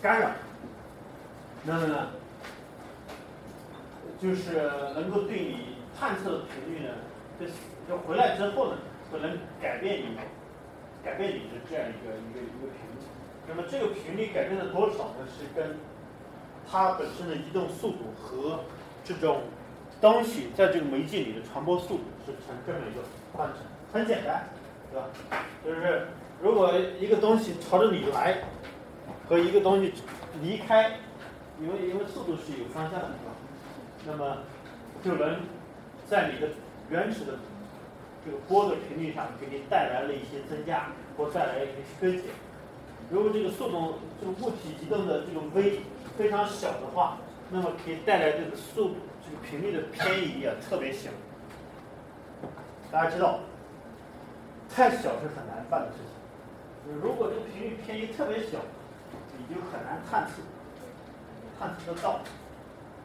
[0.01, 0.29] 干扰。
[1.63, 2.09] 那么呢？
[4.21, 6.89] 就是能够对你探测的频率呢，
[7.39, 7.45] 就
[7.87, 8.77] 就回来之后呢，
[9.09, 10.17] 可能改变你，
[11.09, 13.01] 改变你的这样一个一个一个频率。
[13.47, 15.25] 那么这个频率改变了多少呢？
[15.27, 15.75] 是跟
[16.69, 18.59] 它本身的移动速度和
[19.03, 19.41] 这种
[19.99, 23.01] 东西在这个媒介里的传播速度是成这么一个
[23.33, 23.61] 关系。
[23.91, 24.49] 很简单，
[24.91, 25.07] 对吧？
[25.65, 26.07] 就是
[26.43, 28.43] 如果一个东西朝着你来，
[29.27, 29.91] 和一个东西
[30.43, 30.91] 离开，
[31.59, 33.33] 因为因为速度是有方向的，是吧？
[34.05, 34.37] 那么
[35.03, 35.39] 就能
[36.07, 36.49] 在你的
[36.91, 37.33] 原始的
[38.29, 40.85] 这个波的频率上给你带来了一些增加，
[41.17, 42.25] 或带来一些衰减。
[43.09, 45.79] 如果这个速度这个物体移动的这个 v
[46.15, 47.17] 非常小的话，
[47.49, 51.09] 那么可以带来这个速度这个频率的偏移啊特别小。
[52.91, 53.39] 大家知道，
[54.69, 56.99] 太小是很难办的事情。
[57.01, 58.59] 如果这个频率偏移特别小，
[59.37, 60.33] 你就很难探测，
[61.59, 62.19] 探测得到。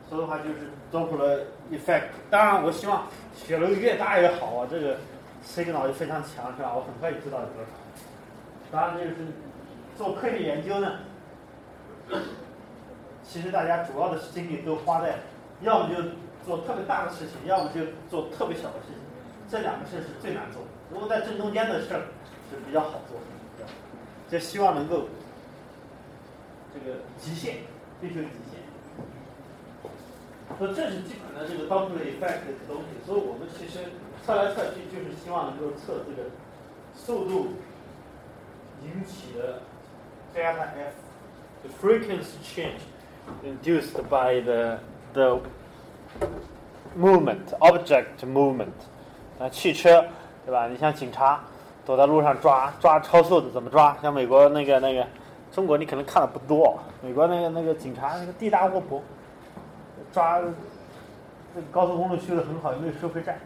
[0.07, 2.09] 所以的话就是 Doppler effect。
[2.29, 4.99] 当然，我希望血流越大越好啊，这个
[5.46, 6.72] signal 就非常强，是吧？
[6.74, 7.68] 我很快就知道有多少。
[8.72, 9.14] 当然，就是
[9.96, 10.98] 做科学研究呢，
[13.22, 15.18] 其实大家主要的精力都花在，
[15.61, 16.02] 要么就
[16.44, 17.80] 做特别大的事情，要么就
[18.11, 18.96] 做特别小的事情。
[19.48, 20.68] 这两个事是最难做的。
[20.90, 22.00] 如果在正中间的事儿
[22.50, 23.20] 是比较好做
[23.59, 23.70] 的，
[24.28, 25.04] 就希望能够
[26.72, 27.59] 这个极限，
[28.00, 28.43] 追求极限。
[30.59, 33.81] 说这是基本的这个 Doppler effect 的东西，所以我们其实
[34.25, 36.29] 测来测去就是希望能够测这个
[36.95, 37.49] 速度
[38.83, 39.61] 引起的
[40.35, 42.83] delta f，the frequency change
[43.43, 44.79] induced by the
[45.12, 45.40] the
[46.97, 48.69] movement object movement
[49.38, 50.05] 啊，汽车
[50.47, 50.69] 对吧？
[50.69, 51.43] 你像警察
[51.85, 53.97] 躲在路上抓抓超速的怎么抓？
[54.01, 55.05] 像美国那个那个，
[55.51, 59.03] 中国你可能看的不多，美国那个那个警察那个地大物博。
[60.14, 63.37] 抓这个高速公路修的很好，也没有收费站，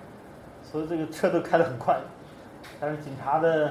[0.63, 1.99] 所以这个车都开得很快。
[2.79, 3.71] 但是警察的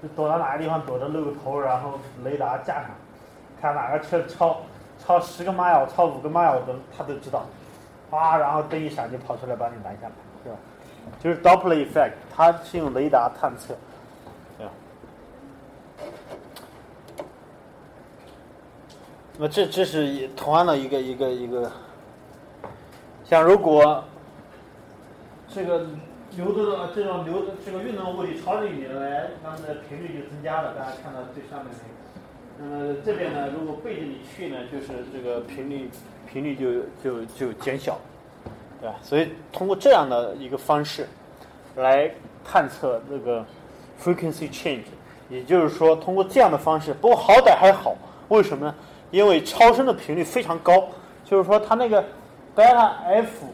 [0.00, 2.90] 就躲到哪个地方躲着露个头，然后雷达架上，
[3.60, 4.58] 看哪个车超
[5.04, 7.44] 超十个 mile，超五个 mile 的他都知道，
[8.10, 10.12] 啊，然后灯一闪就跑出来把你拦下来，
[10.44, 10.58] 对吧？
[11.18, 13.74] 就是 Doppler effect，它是用雷达探测，
[14.56, 14.66] 对？
[19.38, 21.68] 那这这是同样的一个一个一个。
[23.28, 24.02] 像如果
[25.52, 25.86] 这个
[26.34, 30.72] 流动的这种流这个运动物体朝着你来，它们的频率就增加了。
[30.72, 31.94] 大家看到最上面那个。
[32.60, 32.64] 那
[32.94, 35.90] 么这边呢，如果背着你去呢，就是这个频率
[36.26, 37.98] 频率就就就减小，
[38.80, 38.96] 对吧？
[39.02, 41.06] 所以通过这样的一个方式
[41.76, 42.10] 来
[42.42, 43.44] 探测这个
[44.02, 44.84] frequency change，
[45.28, 47.94] 也就是说通过这样的方式，不过好歹还好，
[48.28, 48.74] 为什么呢？
[49.10, 50.88] 因为超声的频率非常高，
[51.26, 52.02] 就是说它那个
[52.58, 53.46] delta f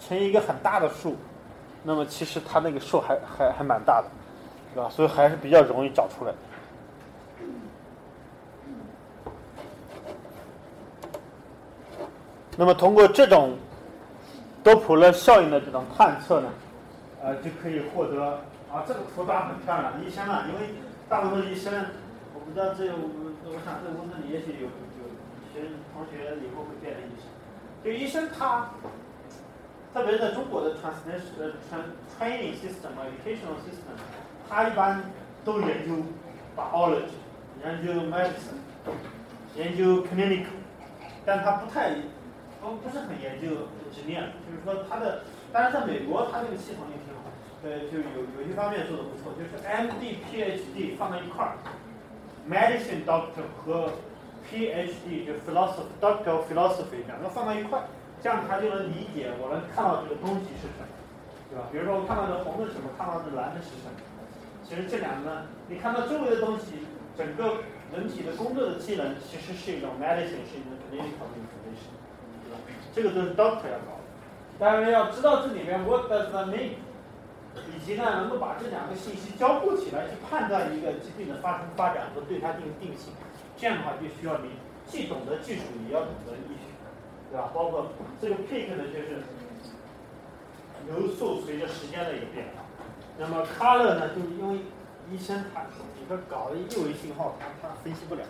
[0.00, 1.16] 乘以一个很大的数，
[1.84, 4.08] 那么其实它那个数还还还蛮大的，
[4.74, 4.90] 对吧？
[4.90, 6.34] 所以还是比较容易找出来。
[12.56, 13.56] 那么通过这种
[14.64, 16.48] 多普勒效应的这种探测呢，
[17.22, 18.40] 呃，就可以获得
[18.72, 19.92] 啊，这个图当然很漂亮。
[20.04, 20.74] 医生啊，因为
[21.08, 21.72] 大部分医生，
[22.34, 25.06] 我不知道这我我想这公司里也许有有
[25.52, 27.33] 学同学以后会变成医生。
[27.84, 28.70] 就医生他，
[29.92, 31.52] 特别是在中国的 translation 呃
[32.18, 33.94] training system educational system，
[34.48, 35.04] 他一般
[35.44, 35.94] 都研究
[36.56, 37.12] biology，
[37.62, 38.58] 研究 medicine，
[39.54, 40.46] 研究 clinical，
[41.26, 41.94] 但他不太。
[42.64, 45.20] 不不是很研究执念，就是说他的，
[45.52, 47.28] 但是在美国他这个系统也挺好，
[47.62, 51.58] 呃，就有有些方面做的不错，就是 M D P H D 放在一块儿
[52.48, 53.92] ，Medicine Doctor 和
[54.48, 57.80] P H D 就 Philosophy Doctor Philosophy 两个放到一块，
[58.22, 60.92] 这样他就能理解，我能看到这个东西是什么，
[61.50, 61.68] 对吧？
[61.72, 63.96] 比如说我看到这红的是什么，看到这蓝的是什么，
[64.62, 66.84] 其实这两个呢，你看到周围的东西，
[67.16, 71.92] 整个人体的工作的机能其实是一种 Medicine，是一种 Clinical information。
[72.94, 74.06] 这个都是 doctor 要搞的，
[74.58, 76.78] 当然要知道这里面 what does that mean，
[77.74, 83.12] 以及呢能够把这两个信息交互起来去判断一个疾病的发生发展和对它进行定性，
[83.64, 84.50] 这样的话就需要你
[84.86, 86.68] 既懂得技术，也要懂得医学，
[87.32, 87.48] 对吧？
[87.54, 87.86] 包括
[88.20, 89.24] 这个 pick 呢就是
[90.86, 92.60] 流速随着时间的一个变化，
[93.16, 94.58] 那么 color 呢就是因为
[95.10, 95.62] 医生他
[95.98, 98.20] 你说搞的一维信号他他分析不了，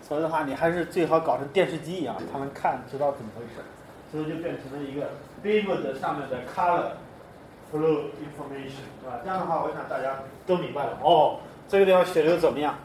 [0.00, 3.60] 所以的话你还是最好搞成电视机一样，他能看知道怎么回事。
[4.10, 5.10] 所以就变成了一个
[5.44, 6.92] beam 的上面的 color
[7.70, 9.20] flow information，对吧？
[9.22, 10.98] 这样的话，我想大家都明白了。
[11.02, 12.76] 哦，这个地方血流怎么样，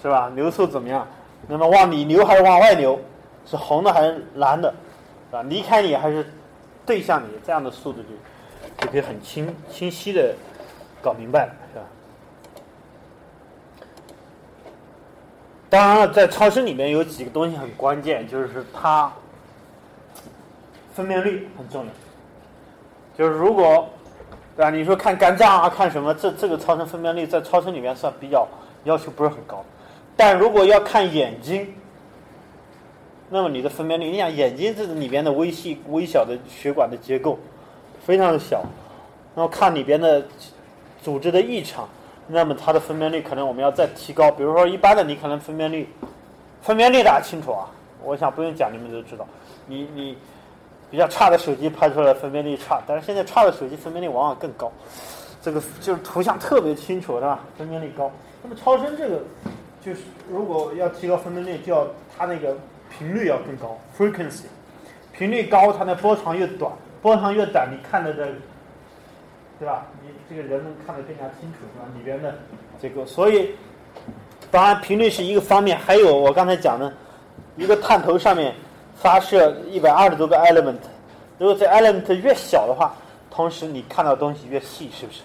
[0.00, 0.30] 是吧？
[0.36, 1.08] 流速怎么样？
[1.48, 2.98] 那么往里流还是往外流？
[3.46, 4.72] 是红的还是蓝的？
[5.30, 5.42] 啊？
[5.42, 6.24] 离开你还是
[6.86, 7.28] 对向你？
[7.44, 10.34] 这样的速度就就可以很清清晰的
[11.02, 11.84] 搞明白了，是吧？
[15.68, 19.12] 当然了，在超声里面有几个东西很关键，就是它。
[20.92, 21.92] 分辨率很重要，
[23.16, 23.88] 就是如果，
[24.56, 24.70] 对吧？
[24.70, 26.12] 你说看肝脏啊，看什么？
[26.12, 28.46] 这这个超声分辨率在超声里面算比较
[28.82, 29.64] 要求不是很高，
[30.20, 31.66] 但如果要看眼睛，
[33.30, 37.38] 那么你的分辨率，你想眼睛这里边的微细微小的血管的结构
[38.04, 38.62] 非常的小，
[39.34, 40.22] 那么看里边的
[41.02, 41.88] 组织的异常，
[42.26, 44.30] 那么它的分辨率可能我们要再提高。
[44.30, 45.88] 比如说一般的你可能分辨率，
[46.60, 47.64] 分辨率大家清楚啊，
[48.04, 49.26] 我想不用讲你们都知道，
[49.66, 50.18] 你你。
[50.90, 54.72] 比较差的手机拍出来分辨率差，但是现在差的手机分辨率往往更高，
[55.40, 57.38] 这个就是图像特别清楚，是吧？
[57.56, 58.10] 分辨率高。
[58.42, 59.22] 那么超声这个，
[59.84, 62.56] 就是如果要提高分辨率，就要它那个
[62.90, 64.44] 频率要更高，frequency，
[65.12, 68.26] 频率高，它的波长越短，波长越短，你看的这，
[69.58, 69.86] 对吧？
[70.02, 71.86] 你这个人能看得更加清楚，是吧？
[71.96, 72.34] 里边的
[72.80, 73.50] 这个，所以
[74.50, 76.92] 当然频率是一个方面，还有我刚才讲的
[77.56, 78.54] 一个探头上面。
[78.96, 80.76] 发射一百二十多个 element，
[81.38, 82.94] 如果这 element 越小的话，
[83.30, 85.22] 同时你看到东西越细，是不是？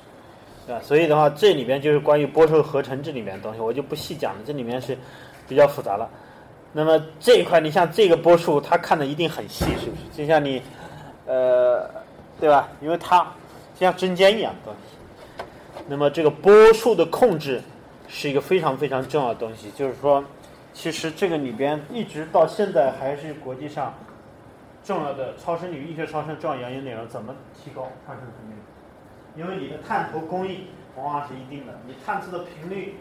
[0.68, 4.98] 啊，所以的话，这里面就是关于波束合成这里面的东西，我就不细讲了，这里面是
[5.48, 6.10] 比较复杂了。
[6.72, 10.18] 那么这一块，你像这个波束，它看的一定很细，是不是？
[10.18, 10.62] 就像你，
[11.26, 11.90] 呃，
[12.40, 12.68] 对吧？
[12.82, 13.24] 因为它
[13.76, 15.46] 就像针尖一样的东西。
[15.88, 17.62] 那么这个波束的控制
[18.08, 20.24] 是一个非常非常重要的东西，就是说。
[20.78, 23.94] 其实这个里边一直到现在还是国际上
[24.84, 28.62] 重要的超声域医学超声重要研究内容，怎么提高超声分辨率？
[29.36, 32.96] 因为你的探头工艺往往是一定的，你探测的频率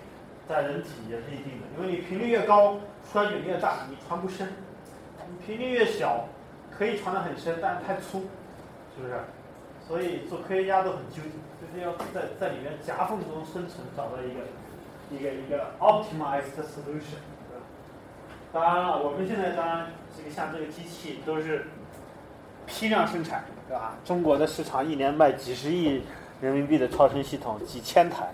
[0.49, 1.67] 在人体也是一定的。
[1.77, 2.77] 因为你频率越高，
[3.13, 4.49] 衰减越大，你传不深；
[5.29, 6.27] 你频率越小，
[6.77, 8.21] 可以传得很深，但是太粗，
[8.97, 9.15] 是不是？
[9.87, 11.31] 所以做科学家都很纠结，
[11.61, 14.41] 就是要在在里面夹缝中生存，找到一个
[15.11, 17.21] 一个一个 optimized solution。
[18.53, 21.67] 当然了，我们现在当然这个像这个机器都是
[22.67, 23.95] 批量生产，对吧？
[24.05, 26.03] 中国的市场一年卖几十亿
[26.41, 28.29] 人民币的超声系统，几千台。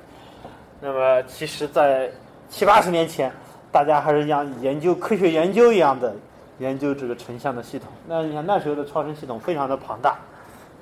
[0.80, 2.10] 那么，其实，在
[2.48, 3.30] 七八十年前，
[3.70, 6.14] 大家还是像研究科学研究一样的
[6.58, 7.88] 研究这个成像的系统。
[8.08, 10.18] 那你看那时候的超声系统非常的庞大，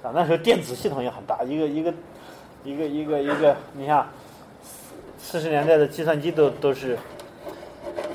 [0.03, 1.93] 啊，那时候电子系统也很大，一个一个
[2.65, 4.07] 一个一个一个，你看，
[5.19, 6.97] 四十年代的计算机都都是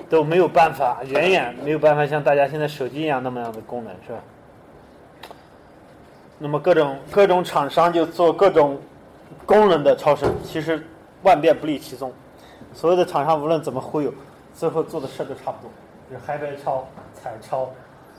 [0.10, 4.20] 都没有办法，远远没有办法像大家现在手机一样那么样的功能，是吧？
[6.40, 8.80] 那么各种各种厂商就做各种
[9.46, 10.82] 功能的超声，其实
[11.24, 12.12] 万变不离其宗。
[12.74, 14.14] 所有的厂商无论怎么忽悠，
[14.56, 15.70] 最后做的事都差不多，
[16.10, 17.64] 就是黑白超、彩超，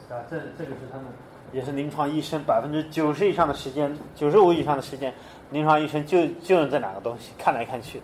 [0.08, 1.06] 啊，这这个是他们
[1.52, 5.12] 也是临床医生百分之九十以上的时间，九十五以上的时间，
[5.50, 8.00] 临床医生就就用这两个东西看来看去。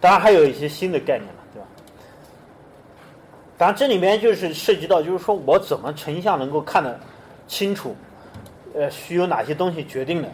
[0.00, 1.68] 当然还有一些新的概念了，对吧？
[3.56, 6.98] 当然这里面就是涉及到，就是说我怎么成像能够看得
[7.46, 7.94] 清楚，
[8.74, 10.28] 呃，需有哪些东西决定的。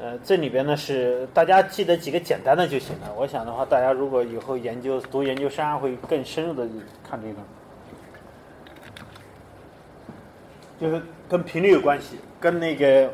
[0.00, 3.12] 呃，这里边呢是大家记得几个简单的就行了。
[3.16, 6.68] 我想的话，大家如果以后研究读研究生会更深入的
[7.02, 7.34] 看这个，
[10.80, 13.12] 就是跟频率有关系，跟那个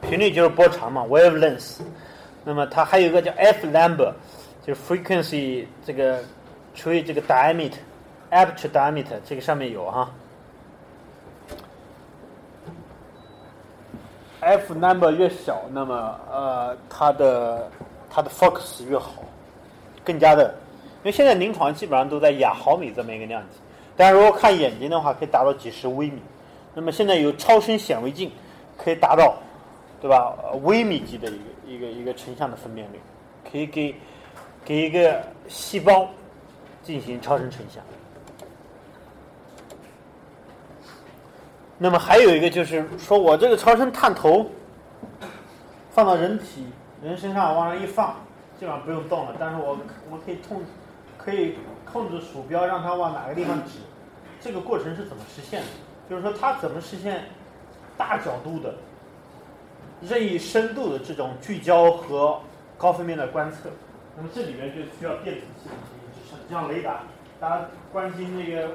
[0.00, 1.80] 频率就是波长嘛，wavelength。
[2.44, 4.12] 那么它还有一个叫 f number，
[4.66, 6.18] 就是 frequency 这个
[6.74, 10.10] 除以这个 diameter，aperture diameter 这个上面有哈。
[14.40, 17.70] F number 越小，那么呃，它的
[18.08, 19.22] 它的 focus 越好，
[20.04, 20.54] 更加的，
[21.02, 23.58] 因为现在临床基本上都在亚毫米这么一个量级，
[23.96, 26.20] 但是如果看眼睛的话，可以达到几十微米。
[26.74, 28.30] 那么现在有超声显微镜，
[28.78, 29.36] 可以达到，
[30.00, 30.34] 对吧？
[30.62, 31.28] 微米级的
[31.66, 33.00] 一个一个一个成像的分辨率，
[33.50, 33.94] 可以给
[34.64, 36.08] 给一个细胞
[36.82, 37.82] 进行超声成像。
[41.82, 44.50] 那么还有一个就是说，我这个超声探头
[45.90, 46.66] 放到人体
[47.02, 48.16] 人身上往上一放，
[48.58, 49.34] 基本上不用动了。
[49.40, 49.78] 但是我
[50.10, 50.62] 我可以控
[51.16, 51.54] 可以
[51.90, 53.78] 控制鼠标让它往哪个地方指。
[54.42, 55.68] 这个过程是怎么实现的？
[56.10, 57.24] 就是说它怎么实现
[57.96, 58.74] 大角度的、
[60.02, 62.38] 任意深度的这种聚焦和
[62.76, 63.70] 高分辨的观测？
[64.18, 67.00] 那么这里面就需要电子系统进行支撑，像雷达。
[67.40, 68.68] 大家关心那个，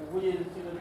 [0.00, 0.74] 我估计这个。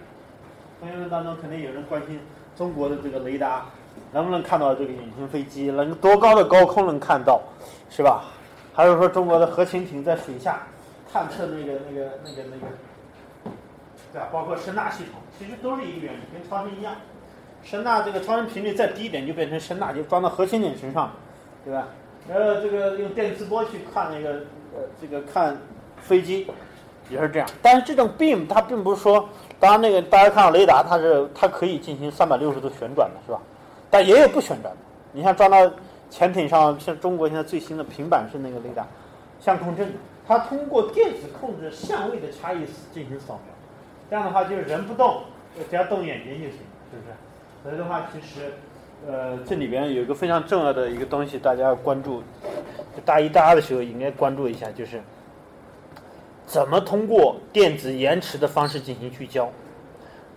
[0.82, 2.20] 朋友们当中肯定有人关心
[2.56, 3.66] 中国的这个雷达
[4.12, 7.42] 能不能看到这个隐形飞机，能多高的高空能看到，
[7.90, 8.26] 是吧？
[8.74, 10.64] 还有说中国的核潜艇在水下
[11.12, 13.52] 探测那个那个那个那个，
[14.12, 14.28] 对吧？
[14.32, 16.94] 包括声纳系统，其实都是一个原理，跟超声一样。
[17.64, 21.12] 声纳这个超声频率再低一点就变成声纳，就装到核潜艇身上，
[21.64, 21.88] 对吧？
[22.28, 24.42] 然后这个用电磁波去看那个
[24.74, 25.58] 呃这个看
[25.98, 26.48] 飞机
[27.10, 29.28] 也是这样，但是这种 beam 它并不是说。
[29.60, 33.40] 当然，那个大家看到雷达，它是它可以进行三百六十度旋转的，是吧？
[33.90, 34.78] 但也有不旋转的。
[35.12, 35.72] 你像装到
[36.10, 38.86] 潜艇上，像中国现在最新的平板式那个雷达，
[39.40, 39.94] 相控阵，
[40.28, 43.56] 它通过电子控制相位的差异进行扫描。
[44.10, 45.22] 这样的话，就是人不动，
[45.70, 46.60] 只要动眼睛就行，
[46.92, 47.16] 是不是？
[47.64, 48.54] 所以的话，其实，
[49.08, 52.22] 呃，这里边有一个非常重要的一个东西，大家要关注。
[53.04, 55.02] 大一、大二的时候应该关注一下，就是。
[56.46, 59.52] 怎么通过电子延迟的方式进行聚焦，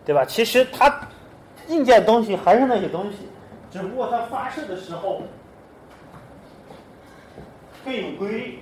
[0.04, 0.24] 对吧？
[0.24, 1.00] 其实它
[1.68, 3.28] 硬件东西还是那些东西，
[3.70, 5.22] 只不过它发射的时候
[7.84, 8.58] 更有规律。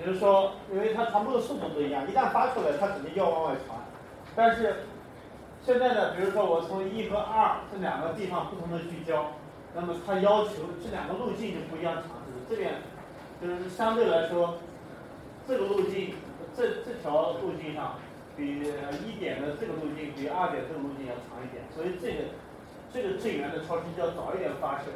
[0.00, 3.78] 比如说，因为它传播的速度不一样，一旦发出来，它肯定要往外传。
[4.34, 4.84] 但是
[5.64, 9.32] 现在呢，比如说我从一和二这两个地方不同的聚焦，
[9.74, 10.50] 那么它要求
[10.82, 12.32] 这两个路径就不一样长度。
[12.50, 12.74] 这边
[13.40, 14.58] 就是相对来说，
[15.46, 16.14] 这个路径。
[16.58, 17.94] 这这条路径上，
[18.36, 18.58] 比
[19.06, 22.34] 一点的这个路径比二点这个路径要长一点，所以这个
[22.92, 24.86] 这个震源的超声就要早一点发射，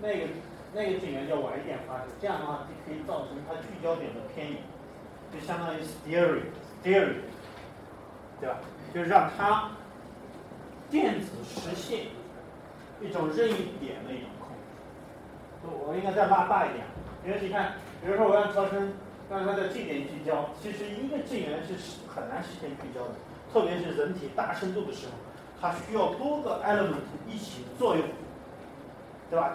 [0.00, 0.28] 那个
[0.72, 4.56] 那个震源要晚一点发射，这样的话就可以造成它聚焦点的偏移，
[5.30, 7.20] 就相当于 steering，steering，
[8.40, 8.56] 对吧？
[8.94, 9.72] 就让它
[10.88, 12.06] 电子实现
[13.02, 15.68] 一种任意点的一种控制。
[15.86, 16.86] 我应该再拉大一点，
[17.26, 18.94] 因为你看，比如说我让超声。
[19.30, 21.74] 但是它的这点聚焦，其实一个震源是
[22.12, 23.14] 很难实现聚焦的，
[23.52, 25.12] 特别是人体大深度的时候，
[25.60, 28.04] 它需要多个 element 一起作用，
[29.30, 29.54] 对吧？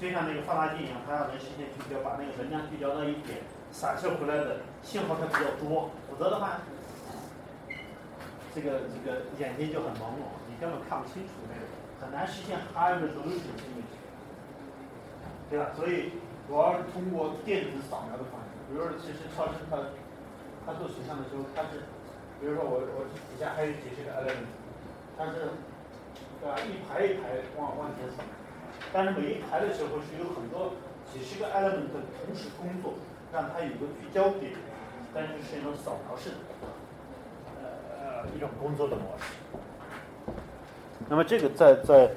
[0.00, 6.60] 就像那个放大镜一样，它要能实现聚焦，把那个能量聚焦到一点，散射回来的信号才比较多，否则的话，
[8.54, 11.68] 这个这个眼睛就很朦胧，你根本看不清楚那个，
[12.00, 14.00] 很难实现 high resolution image，
[15.50, 15.66] 对吧？
[15.76, 16.12] 所以
[16.48, 18.53] 主要是通过电子扫描的方式。
[18.68, 19.76] 比如说，其实超声它
[20.66, 21.84] 它做实像的时候，它是，
[22.40, 24.48] 比如说我我底下还有几十个 element，
[25.16, 25.52] 它是，
[26.40, 26.56] 对吧？
[26.64, 28.24] 一排一排往往前扫，
[28.92, 30.72] 但是每一排的时候是有很多
[31.12, 32.94] 几十个 element 同时工作，
[33.32, 34.52] 让它有个聚焦点，
[35.12, 36.36] 但是是一种扫描式的，
[38.00, 39.34] 呃一种工作的模式。
[41.08, 42.10] 那么这个在在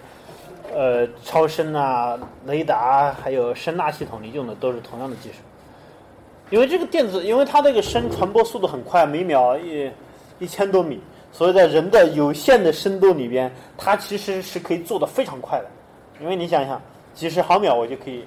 [0.73, 5.39] 呃超声啊、雷达还有声呐系统里用的都是同样的技术。
[6.49, 9.91] 因为这个电子，因为它这个声传播速度很快，每秒一
[10.39, 10.99] 一千多米，
[11.31, 15.65] 所以在人的有限的深度里边，它其实是可以做的非常快的。
[16.21, 16.81] 因为你想一想，
[17.13, 18.25] 几十毫秒我就可以，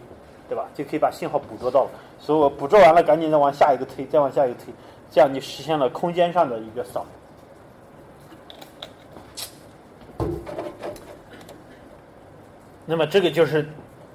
[0.49, 0.68] 对吧？
[0.75, 1.91] 就可以把信号捕捉到了。
[2.18, 4.66] 所以我捕捉完了，赶紧再往下一个推，再往下一个推，
[5.11, 7.07] 这样就实现了空间上的一个扫。
[12.85, 13.66] 那么这个就是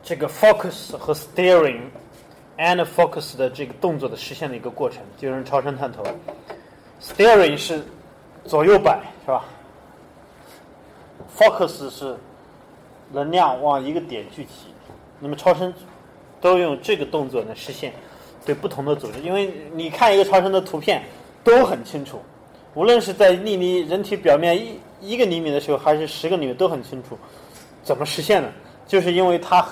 [0.03, 1.79] 这个 focus 和 steering
[2.57, 6.03] and focus 的这个动作的实现的一个过程，就是超声探头。
[7.01, 7.83] steering 是
[8.45, 9.45] 左右摆，是吧
[11.37, 12.15] ？focus 是
[13.11, 14.51] 能量往一个点聚集。
[15.19, 15.73] 那么超声
[16.41, 17.93] 都用这个动作呢实现
[18.45, 21.03] 对不同的组织，因为你看一个超声的图片
[21.43, 22.21] 都很清楚，
[22.73, 27.17] 无论是在粒离人体表面一一个厘米的时候，还是十个厘米都很清楚。
[27.83, 28.51] 怎么实现的？
[28.87, 29.65] 就是因为它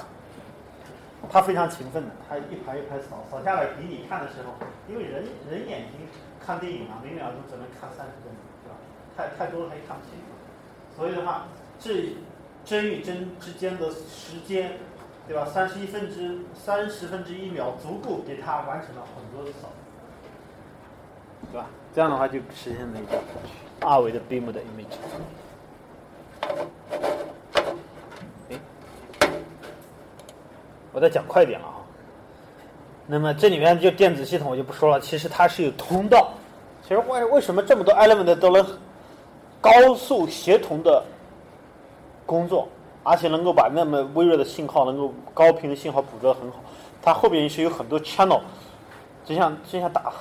[1.33, 4.53] 他非常勤奋的，他一排一排扫扫下来给你看的时候，
[4.87, 5.99] 因为人人眼睛
[6.39, 8.31] 看电影啊，每秒钟只能看三十帧，
[8.61, 8.77] 对吧？
[9.17, 11.47] 太太多了他也看不清楚，所以的话，
[11.79, 12.15] 这
[12.63, 14.73] 帧与帧之间的时间，
[15.27, 15.43] 对吧？
[15.43, 19.69] 三十一分之三十分之一秒，足够给他完成了很多的扫，
[21.51, 21.65] 对吧？
[21.95, 23.19] 这样的话就实现了一个
[23.81, 24.97] 二维的 beam 的 image。
[30.93, 31.75] 我再讲快点了啊。
[33.05, 36.29] 那么这里面就电子系统我就不说了，其实它是有通道。
[36.83, 38.65] 其实为为什么这么多 element 都能
[39.59, 41.03] 高速协同的
[42.25, 42.67] 工作，
[43.03, 46.57] 而且能够把那么微弱的信号能够高频的信号捕捉得很好？
[47.01, 48.39] 它后边是有很多 channel，
[49.25, 50.13] 就像就像打，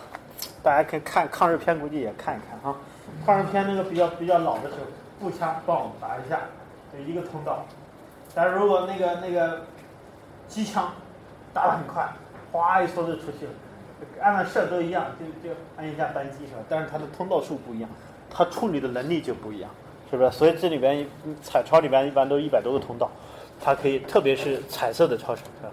[0.63, 2.77] 大家可以看抗日片，估计也看一看哈。
[3.25, 4.87] 抗日片那个比较比较老的时候，
[5.21, 6.41] 步枪帮打一下，
[6.93, 7.65] 就一个通道。
[8.35, 9.61] 但是如果那个那个
[10.53, 10.93] 机枪
[11.55, 12.07] 打得很快，
[12.53, 13.53] 哗一梭就出去了，
[14.21, 16.59] 按按射都一样，就就按一下单击是吧？
[16.69, 17.89] 但是它的通道数不一样，
[18.31, 19.71] 它处理的能力就不一样，
[20.11, 20.31] 是不是？
[20.31, 21.07] 所以这里边
[21.43, 23.11] 彩超里边一般都一百多个通道，
[23.59, 25.73] 它可以，特别是彩色的超声，是吧？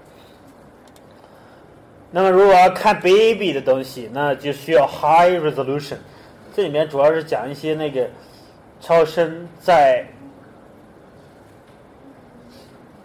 [2.09, 5.97] 那么如果要看 baby 的东西，那就需要 high resolution。
[6.55, 8.07] 这里面主要是讲一些那个
[8.80, 10.07] 超声在。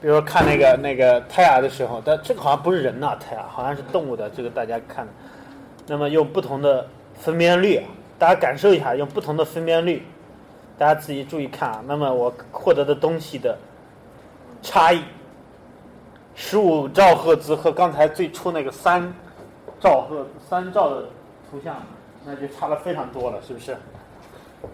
[0.05, 5.09] 比如说看那个那个胎儿的时候，但这个好像不是人呐，胎儿好像是动物的，这个大家看。
[5.87, 7.81] 那么用不同的分辨率，
[8.19, 10.03] 大家感受一下，用不同的分辨率，
[10.77, 11.83] 大家自己注意看啊。
[11.87, 13.57] 那么我获得的东西的
[14.61, 15.03] 差异，
[16.35, 19.11] 十五兆赫兹和刚才最初那个三
[19.81, 21.05] 兆赫三兆的
[21.51, 21.77] 图像，
[22.27, 23.75] 那就差了非常多了，是不是？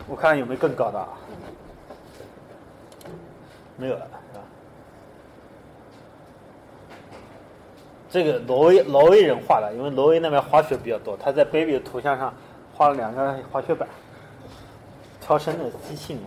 [0.08, 1.08] 我看有没有更高的啊？
[3.76, 4.08] 没有了。
[8.10, 12.34] 这个挪威挪威人画的，因为挪威那边滑雪比较多，他在 baby 的图像上
[12.74, 13.88] 画了两个滑雪板，
[15.20, 16.22] 超声的机器呢。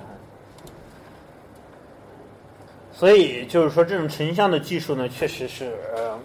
[2.93, 6.17] 所以就是说，这种成像的技术呢，确实是呃，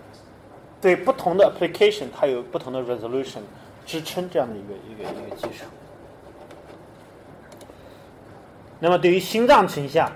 [0.81, 3.41] 对不同的 application 它有不同的 resolution
[3.85, 5.65] 支撑这样的一个一个一个技术。
[8.79, 10.09] 那么对于心脏成像。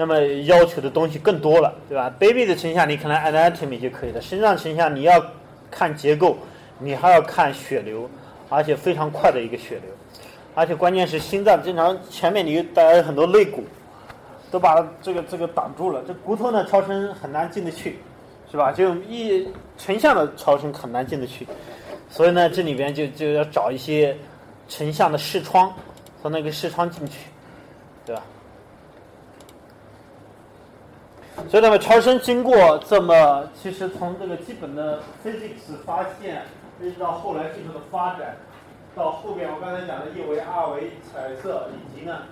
[0.00, 5.22] 那么要求的东西更多了，对吧？baby 的成像你可能 anatomy 就可以了，身上成像你要
[5.70, 6.38] 看结构，
[6.78, 8.08] 你还要看血流，
[8.48, 9.90] 而且非常快的一个血流，
[10.54, 13.62] 而且关键是心脏经常前面你带来很多肋骨，
[14.50, 17.98] 都把这个这个挡住了，这骨头呢超声很难进得去，
[18.50, 18.72] 是吧？
[18.72, 19.46] 就一
[19.76, 21.46] 成像的超声很难进得去，
[22.08, 24.16] 所以呢这里边就就要找一些
[24.66, 25.70] 成像的视窗，
[26.22, 27.28] 从那个视窗进去，
[28.06, 28.22] 对吧？
[31.48, 36.42] 所以，那么超声经过这么，其实从这个基本的 physics 发现，
[36.80, 38.36] 一直到后来技术的发展，
[38.94, 42.22] 到后边我刚才讲的一维、二维、彩色，以及呢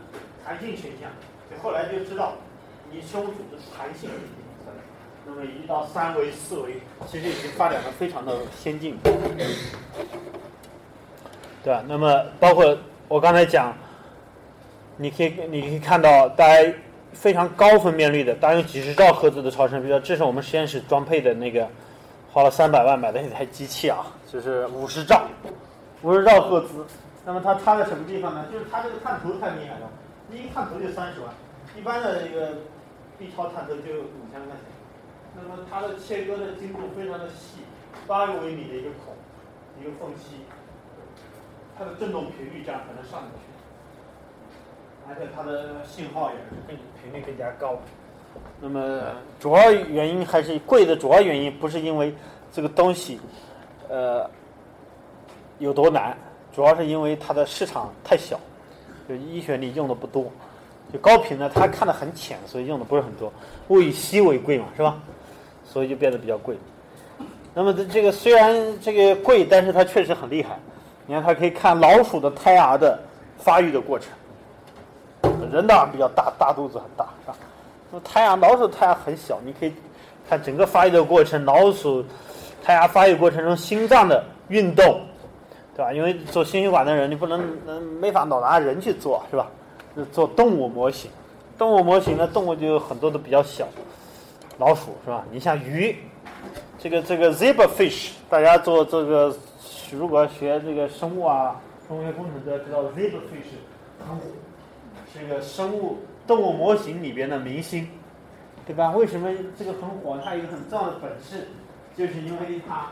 [0.45, 1.11] 弹性成像，
[1.51, 2.35] 就后来就知道
[2.93, 4.11] 你胸组织弹性。
[5.27, 8.97] 那么，一到三维、四维，其实已经发展的非常的先进，
[11.63, 11.85] 对吧？
[11.87, 12.79] 那么，包括
[13.09, 13.77] 我刚才讲，
[14.97, 16.73] 你可以你可以看到，大家。
[17.13, 21.69] 非常高分辨率的，大约几十兆赫兹的超声，比如说这是我们实验室装配的那个，
[22.31, 25.23] 花了三百万买的一台机器啊，就是五十兆，
[26.03, 26.85] 五十兆赫兹。
[27.25, 28.47] 那么它差在什么地方呢？
[28.53, 29.91] 就是它这个探头太厉害了，
[30.31, 31.29] 一个探头就三十万，
[31.77, 32.59] 一般的一个
[33.19, 34.65] B 超探头就五千块钱。
[35.37, 37.61] 那么它的切割的精度非常的细，
[38.07, 39.15] 八个微米的一个孔，
[39.81, 40.37] 一个缝隙，
[41.77, 43.48] 它的振动频率这样才能上去。
[45.09, 47.79] 而且它的信号也是更频率更加高，
[48.61, 49.01] 那么
[49.41, 52.15] 主要原因还是贵的主要原因不是因为
[52.53, 53.19] 这个东西，
[53.89, 54.29] 呃，
[55.59, 56.17] 有多难，
[56.55, 58.39] 主要是因为它的市场太小，
[59.09, 60.31] 就医学里用的不多。
[60.93, 63.33] 就高频呢，它看的很浅，所以用的不是很多。
[63.69, 64.99] 物以稀为贵嘛，是吧？
[65.65, 66.57] 所以就变得比较贵。
[67.55, 70.59] 那么这个虽然这个贵，但是它确实很厉害。
[71.07, 72.99] 你看，它可以看老鼠的胎儿的
[73.39, 74.09] 发育的过程。
[75.51, 77.37] 人当然比较大，大肚子很大，是吧？
[77.91, 79.73] 那胎儿老鼠胎儿很小，你可以
[80.29, 82.05] 看整个发育的过程，老鼠
[82.63, 85.01] 胎儿发育过程中心脏的运动，
[85.75, 85.93] 对吧？
[85.93, 89.47] 因为做心血管的人，你不能能没法老拿人去做，是吧？
[90.13, 91.11] 做动物模型，
[91.57, 93.67] 动物模型呢，动物就有很多都比较小，
[94.59, 95.25] 老鼠是吧？
[95.33, 95.97] 你像鱼，
[96.79, 99.35] 这个这个 zebrafish，大家做这个
[99.91, 101.57] 如果学这个生物啊，
[101.89, 103.57] 生物学工程都要知道 zebrafish
[104.07, 104.17] 很
[105.13, 107.89] 火，是一个生物动物模型里边的明星，
[108.67, 108.91] 对吧？
[108.91, 110.21] 为什么这个很火？
[110.25, 111.49] 它有一个很重要的本事，
[111.97, 112.89] 就是因为它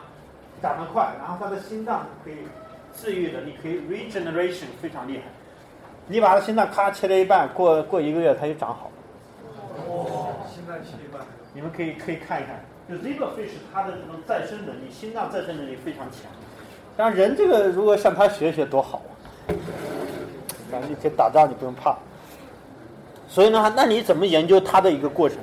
[0.63, 2.37] 长得快，然后它的心脏可以
[2.95, 5.25] 治愈的，你可以 regeneration 非常厉害。
[6.09, 8.93] 你把它心脏咔切了一半，过过一个月它就长好了。
[9.89, 11.23] 哦，心脏切一半。
[11.53, 16.31] 你们可以可以看一看，就 zebrafish 它的这种再生能力，心脏再生能力非常强。
[16.97, 19.03] 当然人这个如果向他学学多好
[19.49, 19.53] 啊！
[20.71, 21.97] 反正你可以打仗，你不用怕。
[23.29, 25.39] 所以呢，那你怎么研究它的一个过程？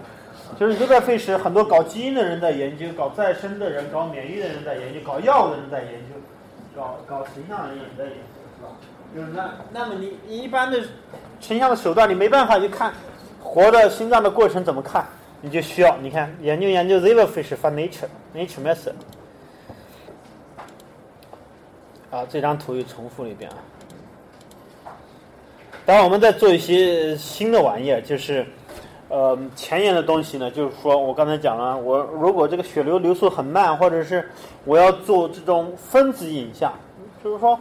[0.60, 6.16] 就是 zebrafish 很多搞基因的人在研究，搞再生的人、搞免疫的人在研究，搞药物的人在研究，
[6.76, 8.40] 搞搞形象的人也在研究。
[8.58, 8.70] 是吧
[9.16, 10.80] 就是那，那么你你一般的
[11.42, 12.94] 成像的手段，你没办法去看
[13.42, 15.06] 活的心脏的过程怎么看，
[15.42, 18.94] 你就需要你看研究研究 zebrafish 发 nature nature method。
[22.12, 23.58] 啊，这张图又重复了一遍啊。
[25.86, 28.46] 当然，我们在做一些新的玩意儿，就是
[29.10, 34.30] 呃前沿的东西呢，就是说我刚才讲了，我如果这个血流流速很慢，或者是
[34.66, 36.74] 我要做这种分子影像，
[37.24, 37.60] 就是说。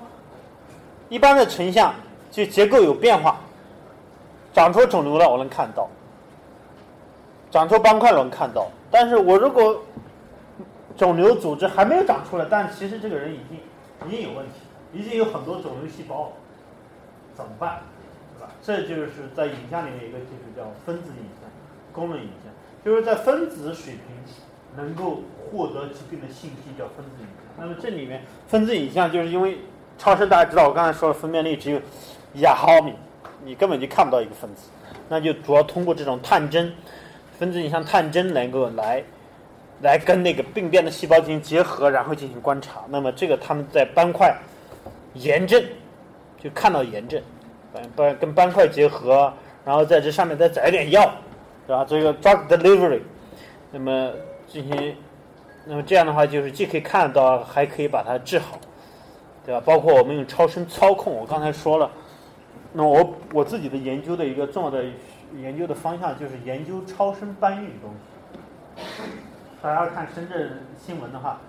[1.09, 1.95] 一般的成像
[2.31, 3.39] 就结构有变化，
[4.55, 5.87] 长出肿瘤了我能看到，
[7.51, 8.67] 长出斑块了能看到。
[8.91, 9.79] 但是我如果
[10.97, 13.59] 肿瘤组织还没有长出来，但其实这个人已经
[14.09, 14.53] 已经有问题，
[14.95, 16.33] 已经有很多肿瘤细胞，
[17.35, 17.81] 怎么办？
[18.63, 21.51] 这就是在影像里面一个技术叫分子影像，
[21.93, 22.53] 功能影像，
[22.85, 24.03] 就是在分子水平
[24.77, 27.55] 能够获得疾病的信息叫分子影像。
[27.59, 29.59] 那么这里面分子影像就是因为。
[29.99, 31.79] 超声大家知道，我刚才说了，分辨率只有
[32.33, 32.95] 一亚毫米，
[33.45, 34.69] 你根本就看不到一个分子。
[35.09, 36.73] 那就主要通过这种探针，
[37.39, 39.05] 分子影像探针能够来
[39.83, 42.81] 来跟那个病变的细胞进行结合，然后进行观察。
[42.89, 44.35] 那么这个他们在斑块
[45.15, 45.63] 炎症
[46.43, 47.23] 就看到炎症，
[47.97, 49.33] 斑跟斑块结合，
[49.65, 51.11] 然后在这上面再载点药，
[51.67, 51.85] 对吧？
[51.89, 53.01] 这个 drug delivery，
[53.71, 54.13] 那么
[54.47, 54.97] 进行，
[55.65, 58.59] 那么这样的话就是既可以看到，还可以把它治好。
[59.45, 59.61] 对吧？
[59.67, 61.91] 包括我们用超声操控，我刚才说了，
[62.73, 64.85] 那我我自己的研究的一个重要的
[65.37, 68.85] 研究的方向就是研究超声搬运东西。
[69.61, 71.41] 大家看深圳新闻的话，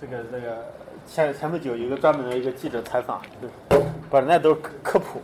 [0.00, 0.66] 这个这个
[1.04, 3.48] 前前不久有一个专门的一个记者采访，就
[4.10, 5.22] 本来都是科普，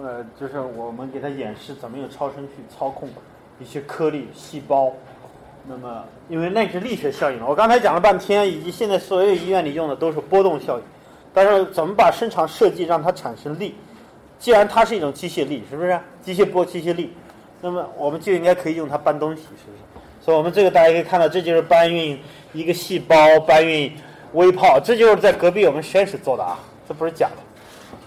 [0.00, 3.08] 呃，就是我们给他演示怎么用超声去操控
[3.58, 4.92] 一些颗粒细胞。
[5.66, 10.84] 那么因为那是力学效应嘛，我刚才讲了半天，以及现在所有医院里用的都是波动效应。
[11.34, 13.74] 但是怎么把生长设计让它产生力？
[14.38, 15.98] 既然它是一种机械力，是不是？
[16.22, 17.12] 机械波、机械力，
[17.60, 20.00] 那么我们就应该可以用它搬东西，是不是？
[20.20, 22.20] 所以我们这个大家可以看到，这就是搬运
[22.52, 23.92] 一个细胞、搬运
[24.32, 27.51] 微泡，这就是在隔壁我们实验室做的啊，这不是假的。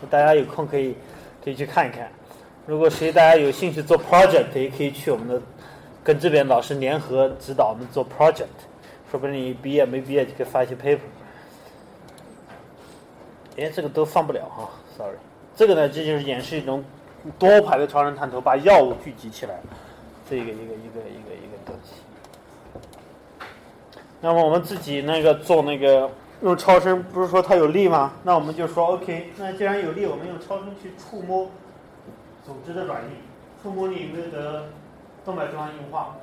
[0.09, 0.95] 大家有空可以
[1.43, 2.09] 可以去看一看。
[2.65, 5.41] 如果谁大家有兴趣做 project，也可以去我们的
[6.03, 8.47] 跟这边老师联合指导我们做 project，
[9.09, 10.99] 说不定你毕业没毕业就可以发一些 paper。
[13.57, 15.15] 哎这个都放不了哈，sorry。
[15.55, 16.83] 这个呢，这就是演示一种
[17.39, 19.55] 多排的超声探头把药物聚集起来，
[20.29, 21.93] 这个一个一个一个一个东西。
[24.19, 26.09] 那么我们自己那个做那个
[26.41, 28.13] 用超声，不是说它有力吗？
[28.23, 31.49] 那我们就说 OK，那既然有力，我们用超声去触摸
[32.43, 33.09] 组织的软硬，
[33.63, 34.65] 触摸你有没有得
[35.23, 36.15] 动脉粥样硬化，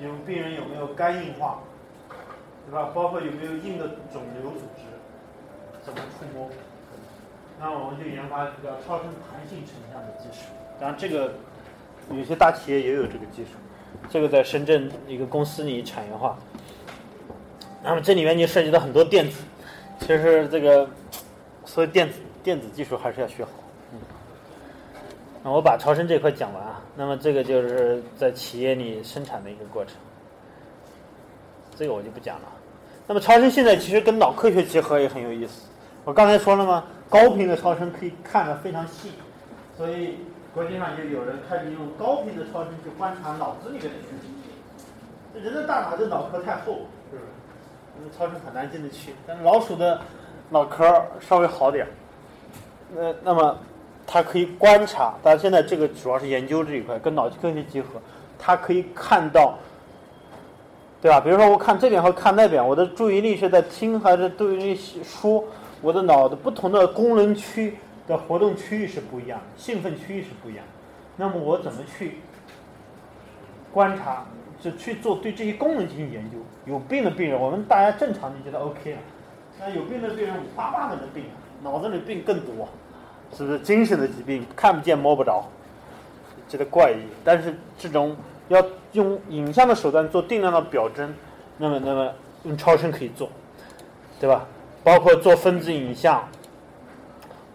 [0.00, 1.60] 有病人有没有肝硬化，
[2.66, 2.90] 对吧？
[2.94, 4.82] 包括有没有硬的肿瘤组织。
[5.84, 6.48] 怎么触摸？
[7.60, 10.46] 那我们就研发一个超声弹性成像的技术。
[10.80, 11.34] 当然，这个
[12.10, 13.50] 有些大企业也有这个技术。
[14.08, 16.38] 这个在深圳一个公司里产业化。
[17.84, 19.44] 那么这里面就涉及到很多电子。
[20.00, 20.88] 其实这个
[21.64, 23.50] 所以电子电子技术还是要学好。
[23.92, 23.98] 嗯。
[25.42, 29.94] 那我把超声这块讲完啊，那么这个就是在企业里生产的一个过程，
[31.76, 32.48] 这个我就不讲了。
[33.06, 35.68] 那么超声现在其实跟脑科学结合也很有意思。
[36.04, 36.84] 我刚才说了吗？
[37.10, 39.12] 高频的超声可以看得非常细，
[39.76, 40.16] 所以
[40.52, 45.38] 国际上就有人开始用高频的超声去观察脑子里面的讯息。
[45.38, 46.86] 人的大脑这脑壳太厚，
[47.96, 48.10] 是不是？
[48.10, 49.14] 那超市很难进得去。
[49.26, 50.00] 但老鼠的
[50.50, 51.90] 脑壳稍微好点儿，
[52.94, 53.56] 那那么
[54.06, 55.14] 它可以观察。
[55.22, 58.00] 但现在这个主要是研究这一块，跟脑科学结合，
[58.38, 59.58] 它可以看到。
[61.02, 61.20] 对吧？
[61.20, 65.44] 比如说，我看这边和看那边，我的注意力是在听还是注意力说？
[65.82, 67.76] 我的脑的不同的功能区
[68.06, 70.64] 的活动区域是不一样，兴奋区域是不一样。
[71.14, 72.20] 那么我怎么去
[73.70, 74.24] 观察？
[74.64, 76.38] 就去做对这些功能进行研究。
[76.64, 78.98] 有病的病人，我们大家正常就觉得 OK 了。
[79.60, 81.24] 那有病的病人五花八门的病，
[81.62, 82.66] 脑子里病更多，
[83.36, 83.58] 是不是？
[83.58, 85.44] 精神的疾病看不见摸不着，
[86.48, 86.96] 觉得怪异。
[87.22, 88.16] 但是这种。
[88.48, 88.62] 要
[88.92, 91.14] 用影像的手段做定量的表征，
[91.56, 92.12] 那么那么
[92.42, 93.26] 用超声可以做，
[94.20, 94.44] 对吧？
[94.84, 96.28] 包括做分子影像，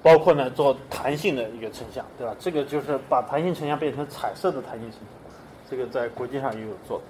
[0.01, 2.35] 包括呢做弹性的一个成像，对吧？
[2.39, 5.18] 这个就是把弹性成像变成彩色的弹性成像，
[5.69, 7.01] 这个在国际上也有做。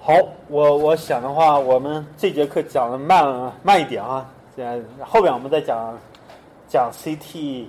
[0.00, 0.14] 好，
[0.48, 5.96] 我我想的话，我们这节课讲的慢慢一点啊，这样后边我们再讲
[6.68, 7.66] 讲 CT、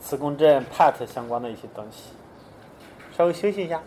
[0.00, 2.14] 磁共振、PET 相关的一些东西。
[3.14, 3.82] 稍微休息一下。